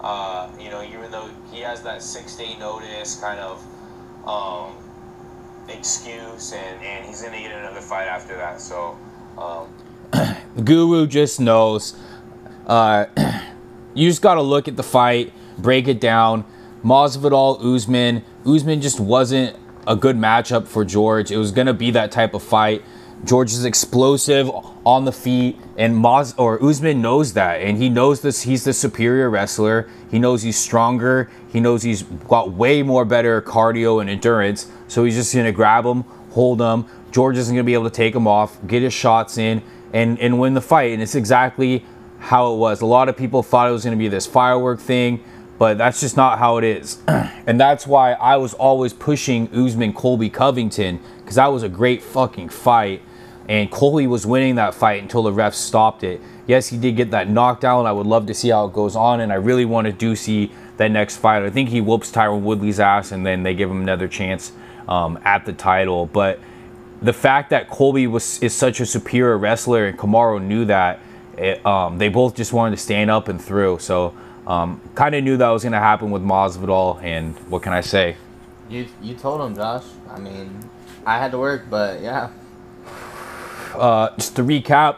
uh, 0.01 0.49
you 0.59 0.69
know, 0.69 0.83
even 0.83 1.11
though 1.11 1.29
he 1.51 1.61
has 1.61 1.81
that 1.83 2.01
six 2.01 2.35
day 2.35 2.57
notice 2.57 3.19
kind 3.19 3.39
of 3.39 3.65
um, 4.27 4.75
excuse, 5.69 6.53
and, 6.53 6.83
and 6.83 7.05
he's 7.05 7.21
gonna 7.21 7.39
get 7.39 7.51
another 7.51 7.81
fight 7.81 8.07
after 8.07 8.35
that. 8.35 8.59
So, 8.61 8.97
um, 9.37 9.67
Guru 10.63 11.07
just 11.07 11.39
knows. 11.39 11.97
Uh, 12.65 13.05
you 13.93 14.09
just 14.09 14.21
got 14.21 14.35
to 14.35 14.41
look 14.41 14.67
at 14.67 14.75
the 14.75 14.83
fight, 14.83 15.33
break 15.57 15.87
it 15.87 15.99
down. 15.99 16.45
Masvidal, 16.83 17.63
Usman. 17.63 18.23
Usman 18.45 18.81
just 18.81 18.99
wasn't 18.99 19.55
a 19.87 19.95
good 19.95 20.17
matchup 20.17 20.67
for 20.67 20.85
George. 20.85 21.31
It 21.31 21.37
was 21.37 21.51
gonna 21.51 21.73
be 21.73 21.91
that 21.91 22.11
type 22.11 22.33
of 22.33 22.43
fight. 22.43 22.83
George 23.25 23.51
is 23.51 23.65
explosive 23.65 24.49
on 24.85 25.03
the 25.03 25.11
feet, 25.11 25.57
and 25.77 25.93
Maz 25.93 26.33
or 26.37 26.63
Usman 26.63 27.01
knows 27.01 27.33
that, 27.33 27.61
and 27.61 27.77
he 27.77 27.89
knows 27.89 28.21
this. 28.21 28.43
He's 28.43 28.63
the 28.63 28.71
superior 28.71 29.29
wrestler. 29.29 29.89
He 30.09 30.19
knows 30.19 30.41
he's 30.41 30.57
stronger. 30.57 31.29
He 31.51 31.59
knows 31.59 31.83
he's 31.83 32.03
got 32.03 32.53
way 32.53 32.81
more 32.81 33.03
better 33.03 33.41
cardio 33.41 33.99
and 33.99 34.09
endurance. 34.09 34.71
So 34.87 35.03
he's 35.03 35.15
just 35.15 35.35
gonna 35.35 35.51
grab 35.51 35.85
him, 35.85 36.03
hold 36.31 36.61
him. 36.61 36.85
George 37.11 37.37
isn't 37.37 37.53
gonna 37.53 37.63
be 37.63 37.73
able 37.73 37.89
to 37.89 37.89
take 37.89 38.15
him 38.15 38.27
off, 38.27 38.57
get 38.67 38.83
his 38.83 38.93
shots 38.93 39.37
in, 39.37 39.63
and 39.91 40.17
and 40.19 40.39
win 40.39 40.53
the 40.53 40.61
fight. 40.61 40.93
And 40.93 41.01
it's 41.01 41.15
exactly 41.15 41.85
how 42.19 42.53
it 42.53 42.57
was. 42.57 42.81
A 42.81 42.85
lot 42.85 43.09
of 43.09 43.17
people 43.17 43.43
thought 43.43 43.67
it 43.67 43.73
was 43.73 43.83
gonna 43.83 43.97
be 43.97 44.07
this 44.07 44.25
firework 44.25 44.79
thing 44.79 45.21
but 45.59 45.77
that's 45.77 45.99
just 45.99 46.17
not 46.17 46.39
how 46.39 46.57
it 46.57 46.63
is. 46.63 46.99
and 47.07 47.59
that's 47.59 47.85
why 47.85 48.13
I 48.13 48.37
was 48.37 48.53
always 48.55 48.93
pushing 48.93 49.53
Usman 49.53 49.93
Colby 49.93 50.29
Covington 50.29 51.01
because 51.19 51.35
that 51.35 51.47
was 51.47 51.61
a 51.61 51.69
great 51.69 52.01
fucking 52.01 52.49
fight. 52.49 53.03
And 53.49 53.69
Colby 53.69 54.07
was 54.07 54.25
winning 54.25 54.55
that 54.55 54.73
fight 54.73 55.01
until 55.01 55.23
the 55.23 55.31
refs 55.31 55.55
stopped 55.55 56.03
it. 56.03 56.21
Yes, 56.47 56.69
he 56.69 56.77
did 56.77 56.95
get 56.95 57.11
that 57.11 57.29
knockdown. 57.29 57.85
I 57.85 57.91
would 57.91 58.07
love 58.07 58.25
to 58.27 58.33
see 58.33 58.49
how 58.49 58.65
it 58.65 58.73
goes 58.73 58.95
on, 58.95 59.19
and 59.19 59.31
I 59.31 59.35
really 59.35 59.65
want 59.65 59.85
to 59.85 59.91
do 59.91 60.15
see 60.15 60.51
that 60.77 60.89
next 60.91 61.17
fight. 61.17 61.43
I 61.43 61.49
think 61.49 61.69
he 61.69 61.81
whoops 61.81 62.11
Tyron 62.11 62.41
Woodley's 62.41 62.79
ass, 62.79 63.11
and 63.11 63.25
then 63.25 63.43
they 63.43 63.53
give 63.53 63.69
him 63.69 63.81
another 63.81 64.07
chance 64.07 64.51
um, 64.87 65.19
at 65.25 65.45
the 65.45 65.53
title. 65.53 66.05
But 66.05 66.39
the 67.01 67.13
fact 67.13 67.49
that 67.49 67.69
Colby 67.69 68.07
was 68.07 68.41
is 68.41 68.53
such 68.53 68.79
a 68.79 68.85
superior 68.85 69.37
wrestler, 69.37 69.87
and 69.87 69.97
Kamaru 69.97 70.41
knew 70.41 70.65
that, 70.65 70.99
it, 71.37 71.65
um, 71.65 71.97
they 71.97 72.09
both 72.09 72.35
just 72.35 72.53
wanted 72.53 72.75
to 72.75 72.81
stand 72.81 73.09
up 73.09 73.27
and 73.27 73.41
through. 73.41 73.79
So 73.79 74.15
um, 74.49 74.81
kind 74.95 75.13
of 75.13 75.23
knew 75.23 75.37
that 75.37 75.49
was 75.49 75.61
going 75.61 75.73
to 75.73 75.79
happen 75.79 76.09
with 76.09 76.23
Masvidal, 76.23 77.01
and 77.03 77.37
what 77.49 77.61
can 77.61 77.71
I 77.71 77.81
say? 77.81 78.17
You 78.67 78.87
you 79.01 79.13
told 79.13 79.41
him, 79.41 79.55
Josh. 79.55 79.83
I 80.09 80.19
mean, 80.19 80.67
I 81.05 81.19
had 81.19 81.31
to 81.31 81.37
work, 81.37 81.65
but 81.69 82.01
yeah. 82.01 82.31
Uh, 83.69 84.09
just 84.15 84.35
to 84.35 84.41
recap, 84.41 84.95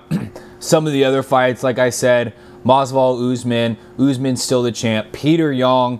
some 0.61 0.87
of 0.87 0.93
the 0.93 1.03
other 1.03 1.21
fights, 1.21 1.61
like 1.61 1.77
I 1.77 1.89
said, 1.89 2.33
Masvidal, 2.63 3.31
Usman, 3.31 3.75
Usman's 3.99 4.41
still 4.41 4.63
the 4.63 4.71
champ. 4.71 5.11
Peter 5.11 5.51
Young, 5.51 5.99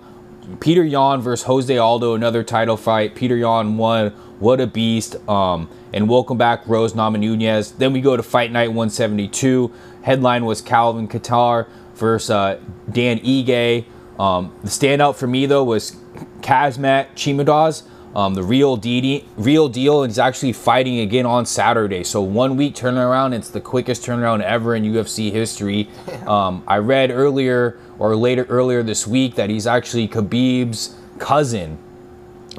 Peter 0.61 0.81
Yan 0.81 1.19
versus 1.19 1.45
Jose 1.45 1.77
Aldo, 1.77 2.15
another 2.15 2.43
title 2.43 2.77
fight. 2.77 3.13
Peter 3.13 3.35
Yan 3.35 3.75
won. 3.75 4.11
What 4.39 4.61
a 4.61 4.67
beast! 4.67 5.17
Um, 5.29 5.69
and 5.93 6.07
welcome 6.07 6.37
back, 6.37 6.65
Rose 6.65 6.93
Namajunas. 6.93 7.77
Then 7.77 7.91
we 7.91 7.99
go 7.99 8.15
to 8.15 8.23
Fight 8.23 8.53
Night 8.53 8.69
172. 8.69 9.71
Headline 10.03 10.45
was 10.45 10.61
Calvin 10.61 11.09
Kattar 11.09 11.67
versus 12.01 12.29
uh, 12.31 12.59
Dan 12.91 13.19
Ige. 13.19 13.85
Um, 14.19 14.53
the 14.61 14.69
standout 14.69 15.15
for 15.15 15.27
me 15.27 15.45
though 15.45 15.63
was 15.63 15.95
Kazmat 16.41 17.13
Chimudaz, 17.15 17.83
um, 18.13 18.33
the 18.33 18.43
real 18.43 18.75
deal, 18.75 19.23
real 19.37 19.69
deal, 19.69 20.03
and 20.03 20.11
he's 20.11 20.19
actually 20.19 20.51
fighting 20.51 20.99
again 20.99 21.25
on 21.25 21.45
Saturday. 21.45 22.03
So 22.03 22.21
one 22.21 22.57
week 22.57 22.75
turnaround. 22.75 23.33
It's 23.33 23.49
the 23.49 23.61
quickest 23.61 24.03
turnaround 24.03 24.41
ever 24.41 24.75
in 24.75 24.83
UFC 24.83 25.31
history. 25.31 25.87
Um, 26.21 26.63
I 26.67 26.77
read 26.77 27.09
earlier 27.11 27.79
or 27.97 28.15
later 28.15 28.45
earlier 28.45 28.83
this 28.83 29.07
week 29.07 29.35
that 29.35 29.49
he's 29.49 29.65
actually 29.65 30.07
Khabib's 30.07 30.95
cousin, 31.17 31.77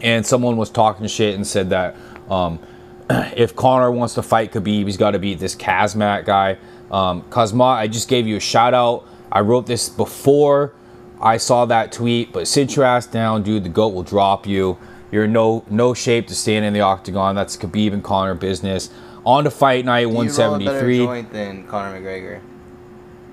and 0.02 0.26
someone 0.26 0.56
was 0.56 0.68
talking 0.68 1.06
shit 1.06 1.36
and 1.36 1.46
said 1.46 1.70
that 1.70 1.96
um, 2.28 2.58
if 3.10 3.54
Conor 3.54 3.90
wants 3.92 4.14
to 4.14 4.22
fight 4.22 4.52
Khabib, 4.52 4.86
he's 4.86 4.96
got 4.96 5.12
to 5.12 5.18
beat 5.18 5.38
this 5.38 5.54
Kazmat 5.54 6.24
guy. 6.24 6.58
Um, 6.90 7.22
Kazmat, 7.30 7.76
I 7.76 7.88
just 7.88 8.08
gave 8.08 8.26
you 8.26 8.36
a 8.36 8.40
shout 8.40 8.74
out. 8.74 9.06
I 9.32 9.40
wrote 9.40 9.66
this 9.66 9.88
before 9.88 10.74
I 11.20 11.38
saw 11.38 11.64
that 11.64 11.90
tweet, 11.90 12.32
but 12.32 12.46
sit 12.46 12.76
your 12.76 12.84
ass 12.84 13.06
down, 13.06 13.42
dude. 13.42 13.64
The 13.64 13.70
goat 13.70 13.94
will 13.94 14.02
drop 14.02 14.46
you. 14.46 14.76
You're 15.10 15.24
in 15.24 15.32
no 15.32 15.64
no 15.70 15.94
shape 15.94 16.26
to 16.28 16.34
stand 16.34 16.64
in 16.64 16.74
the 16.74 16.82
octagon. 16.82 17.34
That's 17.34 17.56
Khabib 17.56 17.92
and 17.94 18.04
Conor 18.04 18.34
business. 18.34 18.90
On 19.24 19.44
to 19.44 19.50
fight 19.50 19.84
night 19.84 20.00
You 20.00 20.08
roll 20.08 20.22
a 20.22 20.24
better 20.24 20.50
173. 20.50 20.98
joint 20.98 21.32
than 21.32 21.66
Conor 21.66 21.98
McGregor. 21.98 22.40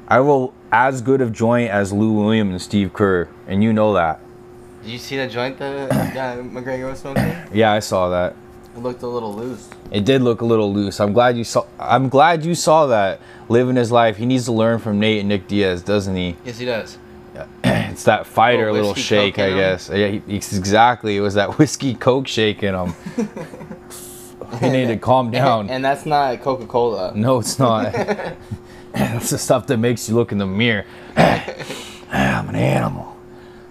I 0.08 0.20
will 0.22 0.54
as 0.72 1.02
good 1.02 1.20
of 1.20 1.34
joint 1.34 1.70
as 1.70 1.92
Lou 1.92 2.14
Williams 2.14 2.52
and 2.52 2.62
Steve 2.62 2.94
Kerr, 2.94 3.28
and 3.48 3.64
you 3.64 3.74
know 3.74 3.94
that. 3.94 4.22
Did 4.84 4.92
you 4.92 4.98
see 4.98 5.18
the 5.18 5.28
joint 5.28 5.58
that 5.58 5.90
that 5.90 6.38
McGregor 6.40 6.90
was 6.90 7.00
smoking? 7.00 7.36
Yeah, 7.54 7.72
I 7.72 7.80
saw 7.80 8.10
that. 8.10 8.36
It 8.76 8.80
looked 8.80 9.02
a 9.02 9.08
little 9.08 9.34
loose. 9.34 9.68
It 9.92 10.06
did 10.06 10.22
look 10.22 10.42
a 10.42 10.46
little 10.46 10.72
loose. 10.72 11.00
I'm 11.00 11.14
glad 11.14 11.38
you 11.38 11.44
saw. 11.44 11.66
I'm 11.80 12.10
glad 12.10 12.46
you 12.46 12.56
saw 12.56 12.86
that. 12.88 13.20
Living 13.50 13.76
his 13.76 13.92
life, 13.92 14.18
he 14.18 14.26
needs 14.26 14.46
to 14.46 14.52
learn 14.52 14.80
from 14.80 15.00
Nate 15.00 15.22
and 15.22 15.30
Nick 15.30 15.48
Diaz, 15.48 15.82
doesn't 15.82 16.16
he? 16.16 16.36
Yes, 16.46 16.60
he 16.60 16.66
does. 16.66 16.98
It's 17.64 18.04
that 18.04 18.28
fighter 18.28 18.72
Little 18.72 18.90
little 18.90 18.94
shake, 18.94 19.40
I 19.40 19.50
guess. 19.50 19.90
Yeah, 19.90 20.08
he, 20.08 20.36
exactly. 20.36 21.18
It 21.18 21.22
was 21.22 21.34
that 21.34 21.58
whiskey 21.58 21.96
coke 21.96 22.28
shake 22.28 22.64
in 22.64 22.76
him. 22.76 22.94
he 24.60 24.70
needed 24.70 24.94
to 24.94 24.98
calm 24.98 25.32
down. 25.32 25.70
And 25.70 25.84
that's 25.84 26.06
not 26.06 26.40
Coca 26.42 26.66
Cola. 26.66 27.14
No, 27.16 27.40
it's 27.40 27.60
not. 27.60 27.94
That's 28.94 29.30
the 29.30 29.38
stuff 29.38 29.68
that 29.68 29.78
makes 29.78 30.10
you 30.10 30.16
look 30.16 30.32
in 30.32 30.40
the 30.40 30.48
mirror. 30.48 30.84
I'm 31.16 32.50
an 32.50 32.56
animal. 32.56 33.16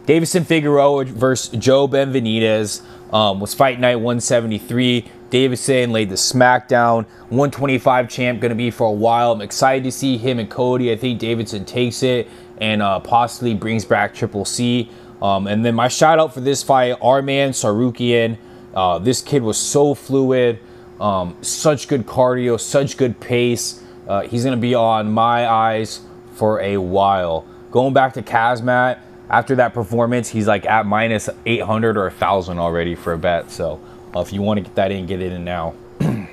Davison 0.09 0.43
Figueroa 0.43 1.05
versus 1.05 1.51
Joe 1.61 1.87
Benavidez 1.87 2.81
um, 3.13 3.41
was 3.41 3.53
fight 3.53 3.79
night 3.79 3.97
173. 3.97 5.05
Davison 5.29 5.93
laid 5.93 6.09
the 6.09 6.15
smackdown. 6.15 7.05
125 7.29 8.09
champ 8.09 8.41
going 8.41 8.49
to 8.49 8.55
be 8.55 8.71
for 8.71 8.89
a 8.89 8.93
while. 8.93 9.33
I'm 9.33 9.43
excited 9.43 9.85
to 9.85 9.93
see 9.93 10.17
him 10.17 10.39
and 10.39 10.49
Cody. 10.49 10.91
I 10.91 10.97
think 10.97 11.19
Davidson 11.19 11.67
takes 11.67 12.03
it 12.03 12.27
and 12.57 12.81
uh, 12.81 13.01
possibly 13.01 13.53
brings 13.53 13.85
back 13.85 14.15
Triple 14.15 14.47
C. 14.47 14.91
Um, 15.21 15.47
and 15.47 15.63
then 15.63 15.75
my 15.75 15.89
shout 15.89 16.19
out 16.19 16.33
for 16.33 16.41
this 16.41 16.63
fight, 16.63 16.97
our 17.03 17.21
man 17.21 17.51
Tsarukyan. 17.51 18.39
Uh, 18.75 18.99
this 18.99 19.21
kid 19.21 19.43
was 19.43 19.59
so 19.59 19.93
fluid, 19.95 20.59
um, 21.03 21.37
such 21.43 21.87
good 21.87 22.07
cardio, 22.07 22.59
such 22.59 22.97
good 22.97 23.21
pace. 23.21 23.83
Uh, 24.09 24.23
he's 24.23 24.43
going 24.43 24.57
to 24.57 24.61
be 24.61 24.75
on 24.75 25.13
my 25.13 25.47
eyes 25.47 26.01
for 26.33 26.63
a 26.63 26.79
while. 26.79 27.47
Going 27.71 27.93
back 27.93 28.15
to 28.15 28.23
Kazmat, 28.23 29.01
after 29.31 29.57
that 29.57 29.75
performance, 29.75 30.29
he's 30.29 30.47
like 30.47 30.67
at 30.67 30.87
minus 30.87 31.29
800 31.47 31.97
or 31.97 32.05
1,000 32.05 32.59
already 32.59 32.95
for 32.95 33.13
a 33.13 33.19
bet. 33.19 33.51
So 33.51 33.81
uh, 34.15 34.21
if 34.21 34.33
you 34.33 34.43
want 34.43 34.59
to 34.59 34.63
get 34.65 34.75
that 34.77 34.91
in, 34.91 35.07
get 35.07 35.21
it 35.21 35.33
in 35.33 35.45
now. 35.45 35.75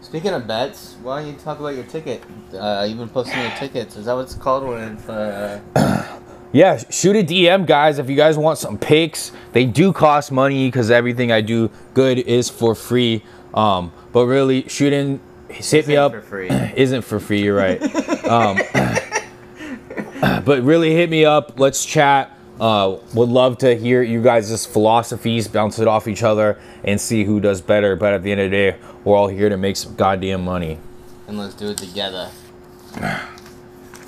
Speaking 0.00 0.32
of 0.32 0.46
bets, 0.46 0.96
why 1.02 1.22
don't 1.22 1.32
you 1.32 1.38
talk 1.38 1.58
about 1.58 1.74
your 1.74 1.84
ticket? 1.84 2.22
Uh, 2.52 2.84
you've 2.88 2.98
been 2.98 3.08
posting 3.08 3.40
your 3.40 3.50
tickets. 3.52 3.96
Is 3.96 4.04
that 4.04 4.14
what 4.14 4.22
it's 4.22 4.34
called 4.34 4.64
when 4.68 4.94
it's 4.96 5.08
uh, 5.08 5.60
Yeah, 6.52 6.80
shoot 6.88 7.16
a 7.16 7.24
DM, 7.24 7.66
guys, 7.66 7.98
if 7.98 8.08
you 8.08 8.14
guys 8.14 8.38
want 8.38 8.58
some 8.58 8.78
picks. 8.78 9.32
They 9.52 9.64
do 9.64 9.92
cost 9.92 10.30
money 10.30 10.68
because 10.68 10.88
everything 10.88 11.32
I 11.32 11.40
do 11.40 11.68
good 11.94 12.18
is 12.18 12.48
for 12.48 12.76
free. 12.76 13.24
Um, 13.54 13.92
but 14.12 14.26
really, 14.26 14.68
shoot 14.68 14.92
in, 14.92 15.18
hit 15.48 15.72
me 15.88 15.94
Isn't 15.94 15.96
up. 15.96 16.12
for 16.12 16.20
free. 16.20 16.48
Isn't 16.76 17.02
for 17.02 17.18
free, 17.18 17.42
you're 17.42 17.56
right. 17.56 17.82
um, 18.24 18.58
but 20.44 20.62
really, 20.62 20.94
hit 20.94 21.10
me 21.10 21.24
up. 21.24 21.58
Let's 21.58 21.84
chat. 21.84 22.33
Uh, 22.60 22.96
would 23.14 23.28
love 23.28 23.58
to 23.58 23.74
hear 23.76 24.00
you 24.02 24.22
guys' 24.22 24.64
philosophies, 24.66 25.48
bounce 25.48 25.78
it 25.80 25.88
off 25.88 26.06
each 26.06 26.22
other, 26.22 26.58
and 26.84 27.00
see 27.00 27.24
who 27.24 27.40
does 27.40 27.60
better. 27.60 27.96
But 27.96 28.12
at 28.14 28.22
the 28.22 28.30
end 28.32 28.40
of 28.40 28.50
the 28.50 28.56
day, 28.56 28.76
we're 29.02 29.16
all 29.16 29.28
here 29.28 29.48
to 29.48 29.56
make 29.56 29.76
some 29.76 29.94
goddamn 29.96 30.44
money. 30.44 30.78
and 31.26 31.36
let's 31.38 31.54
do 31.54 31.70
it 31.70 31.78
together. 31.78 32.30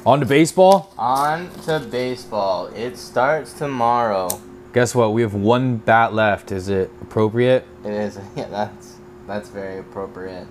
On 0.06 0.20
to 0.20 0.26
baseball. 0.26 0.92
On 0.96 1.50
to 1.64 1.80
baseball. 1.80 2.66
It 2.68 2.96
starts 2.96 3.52
tomorrow. 3.52 4.28
Guess 4.72 4.94
what? 4.94 5.12
We 5.12 5.22
have 5.22 5.34
one 5.34 5.78
bat 5.78 6.14
left. 6.14 6.52
Is 6.52 6.68
it 6.68 6.90
appropriate? 7.02 7.64
It 7.84 7.90
is. 7.90 8.18
Yeah, 8.36 8.46
that's 8.48 8.94
that's 9.26 9.48
very 9.48 9.78
appropriate. 9.80 10.46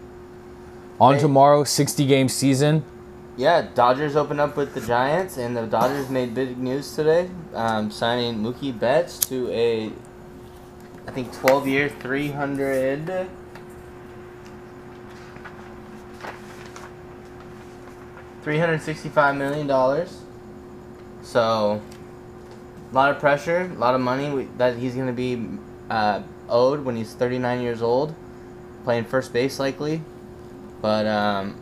On 1.00 1.14
Hey. 1.16 1.22
tomorrow, 1.22 1.64
60 1.64 2.06
game 2.06 2.28
season. 2.28 2.84
Yeah, 3.38 3.68
Dodgers 3.74 4.16
open 4.16 4.40
up 4.40 4.56
with 4.56 4.74
the 4.74 4.80
Giants, 4.80 5.36
and 5.36 5.58
the 5.58 5.66
Dodgers 5.66 6.10
made 6.10 6.34
big 6.34 6.58
news 6.58 6.96
today, 6.96 7.30
um, 7.54 7.92
signing 7.92 8.42
Mookie 8.42 8.78
Betts 8.78 9.20
to 9.28 9.52
a, 9.52 9.92
I 11.06 11.12
think, 11.12 11.34
12 11.34 11.68
year, 11.68 11.90
300. 11.90 13.28
$365 18.46 19.38
million. 19.38 20.08
So, 21.22 21.82
a 22.90 22.96
lot 22.96 23.12
of 23.12 23.20
pressure, 23.20 23.70
a 23.70 23.80
lot 23.80 23.96
of 23.96 24.02
money 24.02 24.48
that 24.58 24.78
he's 24.78 24.96
going 24.96 25.08
to 25.08 25.14
be 25.14 25.46
uh, 25.90 26.22
owed 26.48 26.86
when 26.86 26.96
he's 26.96 27.14
39 27.14 27.60
years 27.60 27.82
old, 27.82 28.16
playing 28.86 29.04
first 29.04 29.34
base 29.34 29.60
likely. 29.60 30.02
But 30.82 31.06
um, 31.06 31.60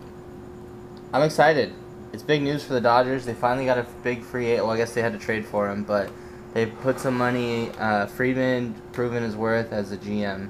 I'm 1.14 1.22
excited. 1.22 1.72
It's 2.12 2.24
big 2.24 2.42
news 2.42 2.64
for 2.64 2.74
the 2.74 2.82
Dodgers. 2.82 3.24
They 3.26 3.36
finally 3.36 3.66
got 3.66 3.78
a 3.78 3.86
big 4.04 4.24
free 4.24 4.48
agent. 4.48 4.66
Well, 4.66 4.76
I 4.76 4.78
guess 4.78 4.94
they 4.94 5.02
had 5.02 5.14
to 5.14 5.20
trade 5.20 5.46
for 5.46 5.70
him, 5.70 5.84
but 5.84 6.10
they 6.54 6.66
put 6.66 7.00
some 7.00 7.16
money. 7.18 7.70
Uh, 7.78 8.08
Friedman 8.08 8.74
proven 8.94 9.22
his 9.22 9.36
worth 9.36 9.72
as 9.72 9.92
a 9.92 9.98
GM. 9.98 10.50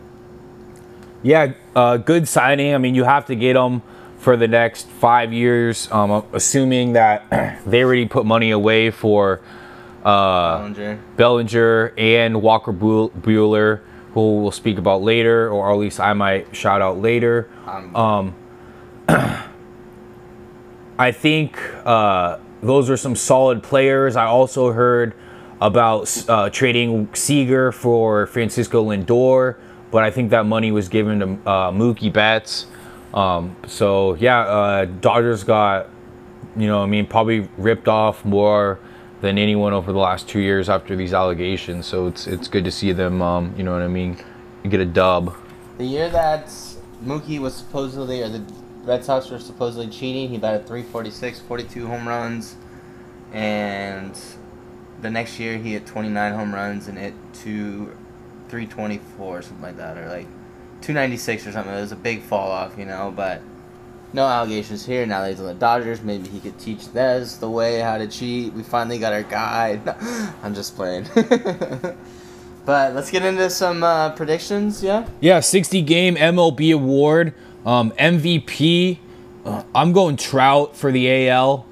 Yeah, 1.21 1.53
uh, 1.75 1.97
good 1.97 2.27
signing. 2.29 2.73
I 2.73 2.77
mean, 2.77 2.95
you 2.95 3.03
have 3.03 3.25
to 3.25 3.35
get 3.35 3.55
him 3.57 3.81
for 4.17 4.37
the 4.37 4.47
next 4.47 4.87
five 4.87 5.33
years, 5.33 5.91
um, 5.91 6.25
assuming 6.31 6.93
that 6.93 7.61
they 7.65 7.83
already 7.83 8.07
put 8.07 8.25
money 8.25 8.51
away 8.51 8.89
for 8.89 9.41
uh, 10.03 10.59
Bellinger. 10.59 10.99
Bellinger 11.17 11.93
and 11.97 12.41
Walker 12.41 12.71
Buehler, 12.73 13.81
who 14.13 14.41
we'll 14.41 14.51
speak 14.51 14.77
about 14.77 15.01
later, 15.01 15.49
or 15.49 15.71
at 15.71 15.77
least 15.77 15.99
I 15.99 16.13
might 16.13 16.55
shout 16.55 16.81
out 16.81 16.99
later. 16.99 17.49
Um, 17.67 17.95
Um, 17.95 18.35
I 20.97 21.11
think 21.11 21.59
uh, 21.85 22.37
those 22.61 22.89
are 22.89 22.97
some 22.97 23.15
solid 23.15 23.63
players. 23.63 24.15
I 24.15 24.25
also 24.25 24.71
heard 24.71 25.13
about 25.59 26.29
uh, 26.29 26.49
trading 26.49 27.09
Seager 27.13 27.71
for 27.71 28.27
Francisco 28.27 28.83
Lindor, 28.83 29.57
but 29.91 30.03
I 30.03 30.11
think 30.11 30.29
that 30.31 30.45
money 30.45 30.71
was 30.71 30.89
given 30.89 31.19
to 31.19 31.49
uh, 31.49 31.71
Mookie 31.71 32.11
Betts. 32.11 32.67
Um, 33.13 33.55
so 33.67 34.15
yeah, 34.15 34.39
uh, 34.41 34.85
Dodgers 34.85 35.43
got, 35.43 35.89
you 36.55 36.67
know, 36.67 36.83
I 36.83 36.85
mean, 36.85 37.05
probably 37.07 37.47
ripped 37.57 37.87
off 37.87 38.25
more 38.25 38.79
than 39.21 39.37
anyone 39.37 39.71
over 39.73 39.93
the 39.93 39.99
last 39.99 40.27
two 40.27 40.39
years 40.41 40.69
after 40.69 40.95
these 40.95 41.13
allegations. 41.13 41.85
So 41.85 42.07
it's 42.07 42.27
it's 42.27 42.47
good 42.47 42.65
to 42.65 42.71
see 42.71 42.91
them, 42.91 43.21
um, 43.21 43.53
you 43.57 43.63
know 43.63 43.71
what 43.73 43.81
I 43.81 43.87
mean, 43.87 44.17
get 44.69 44.79
a 44.79 44.85
dub. 44.85 45.35
the 45.77 45.85
year 45.85 46.09
that 46.09 46.47
Mookie 47.03 47.39
was 47.39 47.55
supposedly, 47.55 48.21
or 48.21 48.29
the 48.29 48.43
Red 48.83 49.05
Sox 49.05 49.29
were 49.29 49.39
supposedly 49.39 49.87
cheating, 49.87 50.29
he 50.29 50.37
batted 50.37 50.67
346, 50.67 51.39
42 51.39 51.87
home 51.87 52.07
runs, 52.07 52.55
and 53.31 54.17
the 55.01 55.09
next 55.09 55.39
year 55.39 55.57
he 55.57 55.73
hit 55.73 55.85
29 55.85 56.33
home 56.33 56.53
runs 56.53 56.87
and 56.87 56.97
hit 56.97 57.13
two, 57.33 57.95
324 58.49 59.37
or 59.37 59.41
something 59.41 59.61
like 59.61 59.77
that, 59.77 59.97
or 59.97 60.07
like 60.07 60.27
296 60.81 61.47
or 61.47 61.51
something. 61.53 61.73
It 61.73 61.81
was 61.81 61.91
a 61.91 61.97
big 61.97 62.21
fall 62.21 62.51
off, 62.51 62.77
you 62.77 62.85
know, 62.85 63.13
but 63.15 63.41
no 64.13 64.27
allegations 64.27 64.85
here. 64.85 65.05
Now 65.05 65.21
that 65.21 65.31
he's 65.31 65.39
on 65.39 65.47
the 65.47 65.53
Dodgers, 65.53 66.01
maybe 66.01 66.29
he 66.29 66.39
could 66.39 66.59
teach 66.59 66.93
Nez 66.93 67.37
the 67.39 67.49
way 67.49 67.79
how 67.79 67.97
to 67.97 68.07
cheat. 68.07 68.53
We 68.53 68.63
finally 68.63 68.99
got 68.99 69.13
our 69.13 69.23
guy. 69.23 69.79
I'm 70.43 70.53
just 70.53 70.75
playing. 70.75 71.07
but 72.65 72.93
let's 72.93 73.09
get 73.09 73.23
into 73.23 73.49
some 73.49 73.83
uh, 73.83 74.11
predictions, 74.11 74.83
yeah? 74.83 75.07
Yeah, 75.19 75.39
60 75.39 75.81
game 75.81 76.15
MLB 76.15 76.73
award, 76.75 77.33
um, 77.65 77.91
MVP. 77.91 78.99
Uh, 79.45 79.63
I'm 79.75 79.91
going 79.91 80.15
Trout 80.15 80.75
for 80.75 80.91
the 80.91 81.27
AL. 81.29 81.65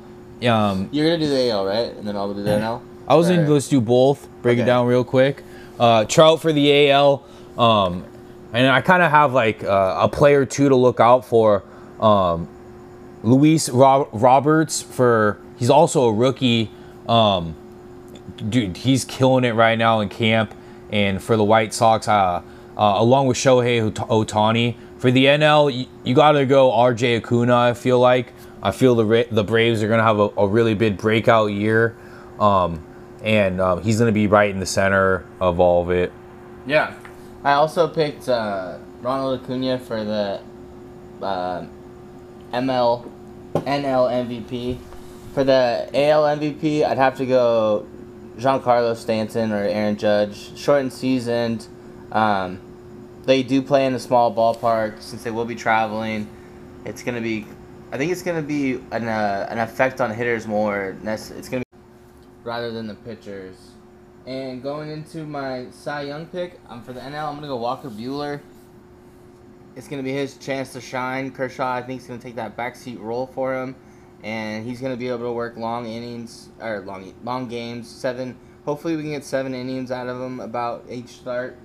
Um, 0.45 0.89
You're 0.91 1.05
gonna 1.07 1.19
do 1.19 1.29
the 1.29 1.49
AL, 1.51 1.65
right? 1.65 1.95
And 1.95 2.07
then 2.07 2.15
I'll 2.15 2.33
do 2.33 2.43
the 2.43 2.49
NL. 2.49 2.81
I 3.07 3.15
was 3.15 3.29
gonna 3.29 3.47
let's 3.47 3.67
do 3.69 3.79
both. 3.81 4.27
Break 4.41 4.59
it 4.59 4.65
down 4.65 4.87
real 4.87 5.03
quick. 5.03 5.43
Uh, 5.79 6.05
Trout 6.05 6.41
for 6.41 6.51
the 6.51 6.89
AL. 6.91 7.23
Um, 7.57 8.05
and 8.53 8.67
I 8.67 8.81
kind 8.81 9.01
of 9.03 9.11
have 9.11 9.33
like 9.33 9.63
uh, 9.63 9.99
a 10.01 10.09
player 10.09 10.41
or 10.41 10.45
two 10.45 10.69
to 10.69 10.75
look 10.75 10.99
out 10.99 11.25
for. 11.25 11.63
Um, 11.99 12.47
Luis 13.23 13.69
Rob- 13.69 14.09
Roberts 14.11 14.81
for 14.81 15.39
he's 15.57 15.69
also 15.69 16.05
a 16.05 16.13
rookie. 16.13 16.71
Um, 17.07 17.55
dude, 18.49 18.77
he's 18.77 19.05
killing 19.05 19.43
it 19.43 19.51
right 19.53 19.77
now 19.77 19.99
in 19.99 20.09
camp. 20.09 20.53
And 20.91 21.21
for 21.21 21.37
the 21.37 21.43
White 21.43 21.73
Sox, 21.73 22.07
uh, 22.07 22.11
uh, 22.11 22.41
along 22.77 23.27
with 23.27 23.37
Shohei 23.37 23.81
Ot- 23.87 24.09
Ohtani, 24.09 24.75
for 25.01 25.09
the 25.09 25.25
NL, 25.25 25.75
you, 25.75 25.87
you 26.03 26.13
got 26.13 26.33
to 26.33 26.45
go 26.45 26.69
RJ 26.69 27.17
Acuna. 27.17 27.55
I 27.55 27.73
feel 27.73 27.99
like 27.99 28.33
I 28.61 28.69
feel 28.69 28.93
the 28.93 29.27
the 29.31 29.43
Braves 29.43 29.81
are 29.81 29.87
gonna 29.87 30.03
have 30.03 30.19
a, 30.19 30.29
a 30.37 30.47
really 30.47 30.75
big 30.75 30.99
breakout 30.99 31.47
year, 31.47 31.97
um, 32.39 32.85
and 33.23 33.59
um, 33.59 33.81
he's 33.81 33.97
gonna 33.97 34.11
be 34.11 34.27
right 34.27 34.51
in 34.51 34.59
the 34.59 34.65
center 34.67 35.25
of 35.39 35.59
all 35.59 35.81
of 35.81 35.89
it. 35.89 36.13
Yeah. 36.67 36.95
I 37.43 37.53
also 37.53 37.87
picked 37.87 38.29
uh, 38.29 38.77
Ronald 39.01 39.41
Acuna 39.41 39.79
for 39.79 40.03
the 40.03 40.39
uh, 41.19 41.65
ML 42.53 43.11
NL 43.55 44.27
MVP. 44.29 44.77
For 45.33 45.43
the 45.43 45.89
AL 45.95 46.23
MVP, 46.37 46.83
I'd 46.83 46.99
have 46.99 47.17
to 47.17 47.25
go 47.25 47.87
Giancarlo 48.37 48.95
Stanton 48.95 49.51
or 49.51 49.63
Aaron 49.63 49.97
Judge. 49.97 50.55
Shortened 50.55 50.93
season. 50.93 51.61
Um, 52.11 52.61
they 53.23 53.43
do 53.43 53.61
play 53.61 53.85
in 53.85 53.93
a 53.93 53.99
small 53.99 54.33
ballpark 54.33 55.01
since 55.01 55.23
they 55.23 55.31
will 55.31 55.45
be 55.45 55.55
traveling. 55.55 56.27
It's 56.85 57.03
gonna 57.03 57.21
be, 57.21 57.45
I 57.91 57.97
think 57.97 58.11
it's 58.11 58.23
gonna 58.23 58.41
be 58.41 58.75
an 58.91 59.07
uh, 59.07 59.47
an 59.49 59.59
effect 59.59 60.01
on 60.01 60.11
hitters 60.11 60.47
more. 60.47 60.97
It's 61.03 61.49
gonna 61.49 61.63
be 61.71 61.79
rather 62.43 62.71
than 62.71 62.87
the 62.87 62.95
pitchers. 62.95 63.55
And 64.25 64.61
going 64.61 64.89
into 64.89 65.25
my 65.25 65.67
Cy 65.71 66.03
Young 66.03 66.27
pick, 66.27 66.59
I'm 66.69 66.81
for 66.81 66.93
the 66.93 66.99
NL. 66.99 67.27
I'm 67.27 67.35
gonna 67.35 67.47
go 67.47 67.57
Walker 67.57 67.89
Buehler. 67.89 68.41
It's 69.75 69.87
gonna 69.87 70.03
be 70.03 70.13
his 70.13 70.37
chance 70.37 70.73
to 70.73 70.81
shine. 70.81 71.31
Kershaw, 71.31 71.73
I 71.73 71.81
think, 71.81 72.01
is 72.01 72.07
gonna 72.07 72.19
take 72.19 72.35
that 72.35 72.57
backseat 72.57 72.99
role 72.99 73.27
for 73.27 73.53
him, 73.53 73.75
and 74.23 74.65
he's 74.65 74.81
gonna 74.81 74.97
be 74.97 75.07
able 75.07 75.19
to 75.19 75.31
work 75.31 75.57
long 75.57 75.85
innings 75.85 76.49
or 76.59 76.81
long 76.81 77.13
long 77.23 77.47
games. 77.47 77.89
Seven. 77.89 78.37
Hopefully, 78.65 78.95
we 78.95 79.03
can 79.03 79.11
get 79.11 79.23
seven 79.23 79.55
innings 79.55 79.91
out 79.91 80.07
of 80.07 80.21
him 80.21 80.39
about 80.39 80.85
each 80.89 81.09
start. 81.09 81.57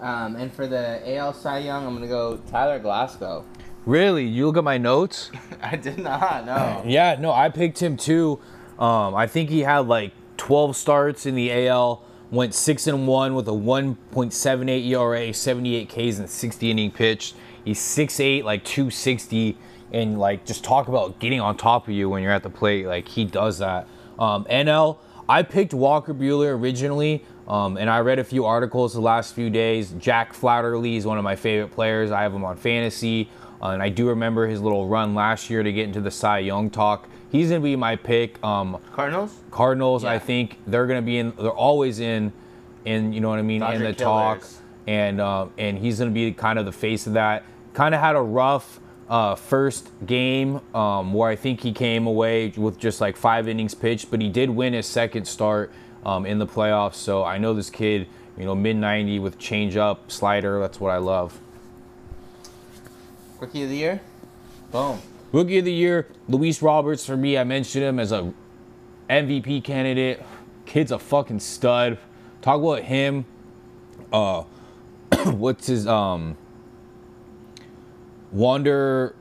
Um, 0.00 0.36
and 0.36 0.52
for 0.52 0.66
the 0.66 1.16
AL 1.16 1.34
Cy 1.34 1.58
Young, 1.58 1.86
I'm 1.86 1.94
gonna 1.94 2.06
go 2.06 2.36
Tyler 2.50 2.78
Glasnow. 2.80 3.44
Really, 3.84 4.24
you 4.26 4.46
look 4.46 4.56
at 4.56 4.64
my 4.64 4.78
notes. 4.78 5.30
I 5.62 5.76
did 5.76 5.98
not 5.98 6.46
know. 6.46 6.82
Yeah, 6.86 7.16
no, 7.18 7.32
I 7.32 7.48
picked 7.48 7.82
him 7.82 7.96
too. 7.96 8.38
Um, 8.78 9.14
I 9.14 9.26
think 9.26 9.50
he 9.50 9.60
had 9.60 9.88
like 9.88 10.12
12 10.36 10.76
starts 10.76 11.26
in 11.26 11.34
the 11.34 11.66
AL, 11.66 12.02
went 12.30 12.54
six 12.54 12.86
and 12.86 13.08
one 13.08 13.34
with 13.34 13.48
a 13.48 13.52
1.78 13.52 14.86
ERA, 14.86 15.34
78 15.34 15.88
Ks, 15.88 16.18
and 16.18 16.30
60 16.30 16.70
inning 16.70 16.90
pitched. 16.90 17.34
He's 17.64 17.80
6'8", 17.80 18.44
like 18.44 18.64
260, 18.64 19.58
and 19.92 20.18
like 20.18 20.46
just 20.46 20.62
talk 20.62 20.88
about 20.88 21.18
getting 21.18 21.40
on 21.40 21.56
top 21.56 21.88
of 21.88 21.94
you 21.94 22.08
when 22.08 22.22
you're 22.22 22.32
at 22.32 22.42
the 22.42 22.50
plate. 22.50 22.86
Like 22.86 23.08
he 23.08 23.24
does 23.24 23.58
that. 23.58 23.88
Um, 24.18 24.44
NL, 24.44 24.98
I 25.28 25.42
picked 25.42 25.74
Walker 25.74 26.14
Buehler 26.14 26.58
originally. 26.58 27.24
Um, 27.48 27.78
and 27.78 27.88
I 27.88 28.00
read 28.00 28.18
a 28.18 28.24
few 28.24 28.44
articles 28.44 28.92
the 28.92 29.00
last 29.00 29.34
few 29.34 29.48
days. 29.48 29.92
Jack 29.98 30.34
Flaherty 30.34 30.96
is 30.96 31.06
one 31.06 31.16
of 31.16 31.24
my 31.24 31.34
favorite 31.34 31.72
players. 31.72 32.10
I 32.10 32.22
have 32.22 32.34
him 32.34 32.44
on 32.44 32.58
fantasy. 32.58 33.30
Uh, 33.60 33.70
and 33.70 33.82
I 33.82 33.88
do 33.88 34.08
remember 34.08 34.46
his 34.46 34.60
little 34.60 34.86
run 34.86 35.14
last 35.14 35.48
year 35.50 35.62
to 35.62 35.72
get 35.72 35.84
into 35.84 36.00
the 36.00 36.10
Cy 36.10 36.40
Young 36.40 36.70
talk. 36.70 37.08
He's 37.32 37.48
gonna 37.48 37.60
be 37.60 37.74
my 37.74 37.96
pick. 37.96 38.42
Um, 38.44 38.78
Cardinals. 38.92 39.34
Cardinals, 39.50 40.04
I 40.04 40.18
think 40.18 40.58
they're 40.66 40.86
gonna 40.86 41.02
be 41.02 41.18
in. 41.18 41.32
They're 41.36 41.50
always 41.50 42.00
in, 42.00 42.32
in 42.84 43.12
you 43.12 43.20
know 43.20 43.30
what 43.30 43.38
I 43.38 43.42
mean, 43.42 43.62
in 43.62 43.68
Dodger 43.68 43.78
the 43.78 43.92
talk. 43.94 44.44
And 44.86 45.20
um, 45.20 45.52
and 45.58 45.78
he's 45.78 45.98
gonna 45.98 46.10
be 46.10 46.32
kind 46.32 46.58
of 46.58 46.66
the 46.66 46.72
face 46.72 47.06
of 47.06 47.14
that. 47.14 47.44
Kind 47.74 47.94
of 47.94 48.00
had 48.00 48.14
a 48.14 48.22
rough 48.22 48.80
uh, 49.08 49.34
first 49.34 49.90
game 50.06 50.60
um, 50.74 51.12
where 51.12 51.28
I 51.28 51.36
think 51.36 51.60
he 51.60 51.72
came 51.72 52.06
away 52.06 52.48
with 52.56 52.78
just 52.78 53.00
like 53.00 53.16
five 53.16 53.48
innings 53.48 53.74
pitched, 53.74 54.10
but 54.10 54.20
he 54.20 54.28
did 54.28 54.50
win 54.50 54.72
his 54.72 54.86
second 54.86 55.26
start 55.26 55.72
um, 56.08 56.24
in 56.24 56.38
the 56.38 56.46
playoffs. 56.46 56.94
So 56.94 57.22
I 57.22 57.38
know 57.38 57.52
this 57.52 57.68
kid, 57.70 58.08
you 58.38 58.44
know, 58.44 58.54
mid 58.54 58.76
90 58.76 59.18
with 59.18 59.38
change 59.38 59.76
up, 59.76 60.10
slider. 60.10 60.58
That's 60.60 60.80
what 60.80 60.90
I 60.90 60.98
love. 60.98 61.38
Rookie 63.40 63.62
of 63.64 63.68
the 63.68 63.76
year. 63.76 64.00
Boom. 64.72 65.00
Rookie 65.32 65.58
of 65.58 65.66
the 65.66 65.72
year, 65.72 66.08
Luis 66.28 66.62
Roberts 66.62 67.04
for 67.04 67.16
me. 67.16 67.36
I 67.36 67.44
mentioned 67.44 67.84
him 67.84 67.98
as 67.98 68.12
a 68.12 68.32
MVP 69.10 69.62
candidate. 69.62 70.22
Kid's 70.64 70.90
a 70.90 70.98
fucking 70.98 71.40
stud. 71.40 71.98
Talk 72.40 72.60
about 72.60 72.82
him. 72.82 73.26
Uh, 74.10 74.44
what's 75.26 75.66
his 75.66 75.86
um? 75.86 76.36
Wander. 78.32 79.14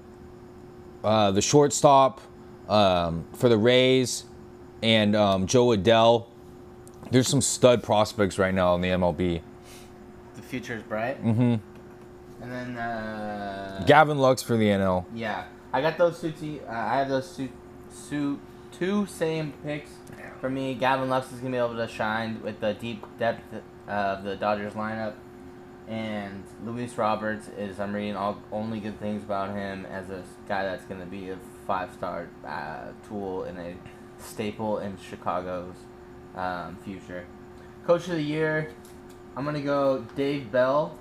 uh, 1.04 1.32
the 1.32 1.42
shortstop 1.42 2.22
um, 2.70 3.26
for 3.34 3.50
the 3.50 3.58
Rays, 3.58 4.26
and 4.82 5.16
um, 5.16 5.48
Jo 5.48 5.68
Adell. 5.68 6.26
There's 7.12 7.28
some 7.28 7.42
stud 7.42 7.84
prospects 7.84 8.38
right 8.38 8.54
now 8.54 8.76
in 8.76 8.82
the 8.82 8.90
MLB. 8.90 9.42
The 10.36 10.42
future 10.42 10.76
is 10.76 10.84
bright. 10.84 11.24
Mm-hmm. 11.24 11.56
And 12.42 12.52
then 12.52 12.78
uh, 12.78 13.84
Gavin 13.88 14.20
Lux 14.20 14.44
for 14.44 14.58
the 14.58 14.66
NL. 14.66 15.06
Yeah, 15.14 15.46
I 15.74 15.82
got 15.82 15.98
those 15.98 16.20
two. 16.20 16.32
Te- 16.32 16.62
uh, 16.62 16.72
I 16.72 17.00
have 17.00 17.10
those 17.10 17.36
two, 17.36 17.50
two, 18.10 18.40
two 18.72 19.06
same 19.08 19.54
picks. 19.64 19.92
For 20.40 20.50
me, 20.50 20.76
Gavin 20.76 21.10
Lux 21.10 21.32
is 21.32 21.40
gonna 21.40 21.52
be 21.52 21.58
able 21.58 21.78
to 21.78 21.88
shine 21.88 22.42
with 22.44 22.60
the 22.60 22.74
deep 22.76 23.04
depth 23.18 23.42
of 23.88 24.24
the 24.24 24.36
Dodgers 24.36 24.74
lineup, 24.74 25.16
and 25.88 26.44
Luis 26.64 26.96
Roberts 26.96 27.48
is. 27.58 27.80
I'm 27.80 27.94
reading 27.94 28.16
all 28.16 28.38
only 28.52 28.80
good 28.80 29.00
things 29.00 29.24
about 29.24 29.56
him 29.56 29.88
as 29.88 30.10
a 30.12 30.24
guy 30.48 30.64
that's 30.64 30.84
gonna 30.86 31.08
be 31.08 31.32
a 31.32 31.38
five 31.66 31.92
star 31.94 32.30
uh, 32.46 32.92
tool 33.08 33.44
and 33.44 33.58
a 33.58 33.76
staple 34.20 34.78
in 34.78 34.96
Chicago's 34.98 35.76
um, 36.38 36.78
future. 36.84 37.26
Coach 37.86 38.04
of 38.08 38.16
the 38.16 38.22
year, 38.22 38.72
I'm 39.36 39.44
gonna 39.46 39.62
go 39.62 40.06
Dave 40.16 40.52
Bell. 40.52 40.98